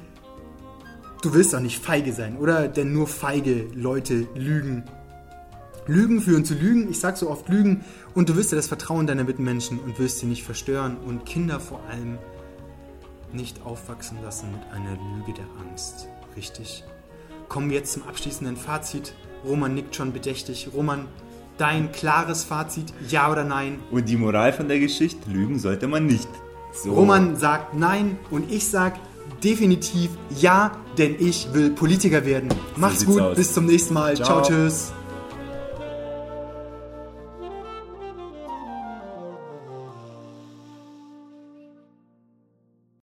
du 1.20 1.34
willst 1.34 1.54
auch 1.54 1.60
nicht 1.60 1.82
feige 1.82 2.12
sein, 2.12 2.36
oder? 2.36 2.68
Denn 2.68 2.92
nur 2.92 3.06
feige 3.06 3.66
Leute 3.74 4.26
lügen. 4.34 4.84
Lügen 5.86 6.20
führen 6.20 6.44
zu 6.44 6.54
Lügen, 6.54 6.90
ich 6.90 7.00
sag 7.00 7.16
so 7.16 7.30
oft 7.30 7.48
Lügen, 7.48 7.84
und 8.14 8.28
du 8.28 8.36
wirst 8.36 8.52
dir 8.52 8.56
das 8.56 8.68
Vertrauen 8.68 9.06
deiner 9.06 9.24
Mitmenschen 9.24 9.78
und 9.78 9.98
wirst 9.98 10.18
sie 10.18 10.26
nicht 10.26 10.44
verstören 10.44 10.96
und 10.98 11.26
Kinder 11.26 11.58
vor 11.58 11.80
allem 11.90 12.18
nicht 13.32 13.64
aufwachsen 13.64 14.18
lassen 14.22 14.50
mit 14.52 14.60
einer 14.72 14.92
Lüge 15.16 15.32
der 15.32 15.46
Angst. 15.66 16.08
Richtig? 16.36 16.84
Kommen 17.48 17.70
wir 17.70 17.78
jetzt 17.78 17.92
zum 17.92 18.04
abschließenden 18.04 18.56
Fazit. 18.56 19.14
Roman 19.44 19.74
nickt 19.74 19.96
schon 19.96 20.12
bedächtig. 20.12 20.68
Roman, 20.74 21.06
dein 21.58 21.90
klares 21.92 22.44
Fazit, 22.44 22.92
ja 23.08 23.30
oder 23.30 23.44
nein? 23.44 23.78
Und 23.90 24.08
die 24.08 24.16
Moral 24.16 24.52
von 24.52 24.68
der 24.68 24.78
Geschichte, 24.78 25.30
lügen 25.30 25.58
sollte 25.58 25.88
man 25.88 26.06
nicht. 26.06 26.28
So. 26.72 26.92
Roman 26.92 27.36
sagt 27.36 27.74
nein 27.74 28.18
und 28.30 28.50
ich 28.50 28.68
sag 28.68 28.94
definitiv 29.42 30.10
ja, 30.38 30.72
denn 30.98 31.16
ich 31.18 31.52
will 31.52 31.70
Politiker 31.70 32.24
werden. 32.24 32.48
Macht's 32.76 33.00
sieht's 33.00 33.12
gut, 33.12 33.20
aus. 33.20 33.36
bis 33.36 33.52
zum 33.54 33.66
nächsten 33.66 33.94
Mal. 33.94 34.16
Ciao, 34.16 34.42
Ciao. 34.42 34.42
tschüss. 34.42 34.92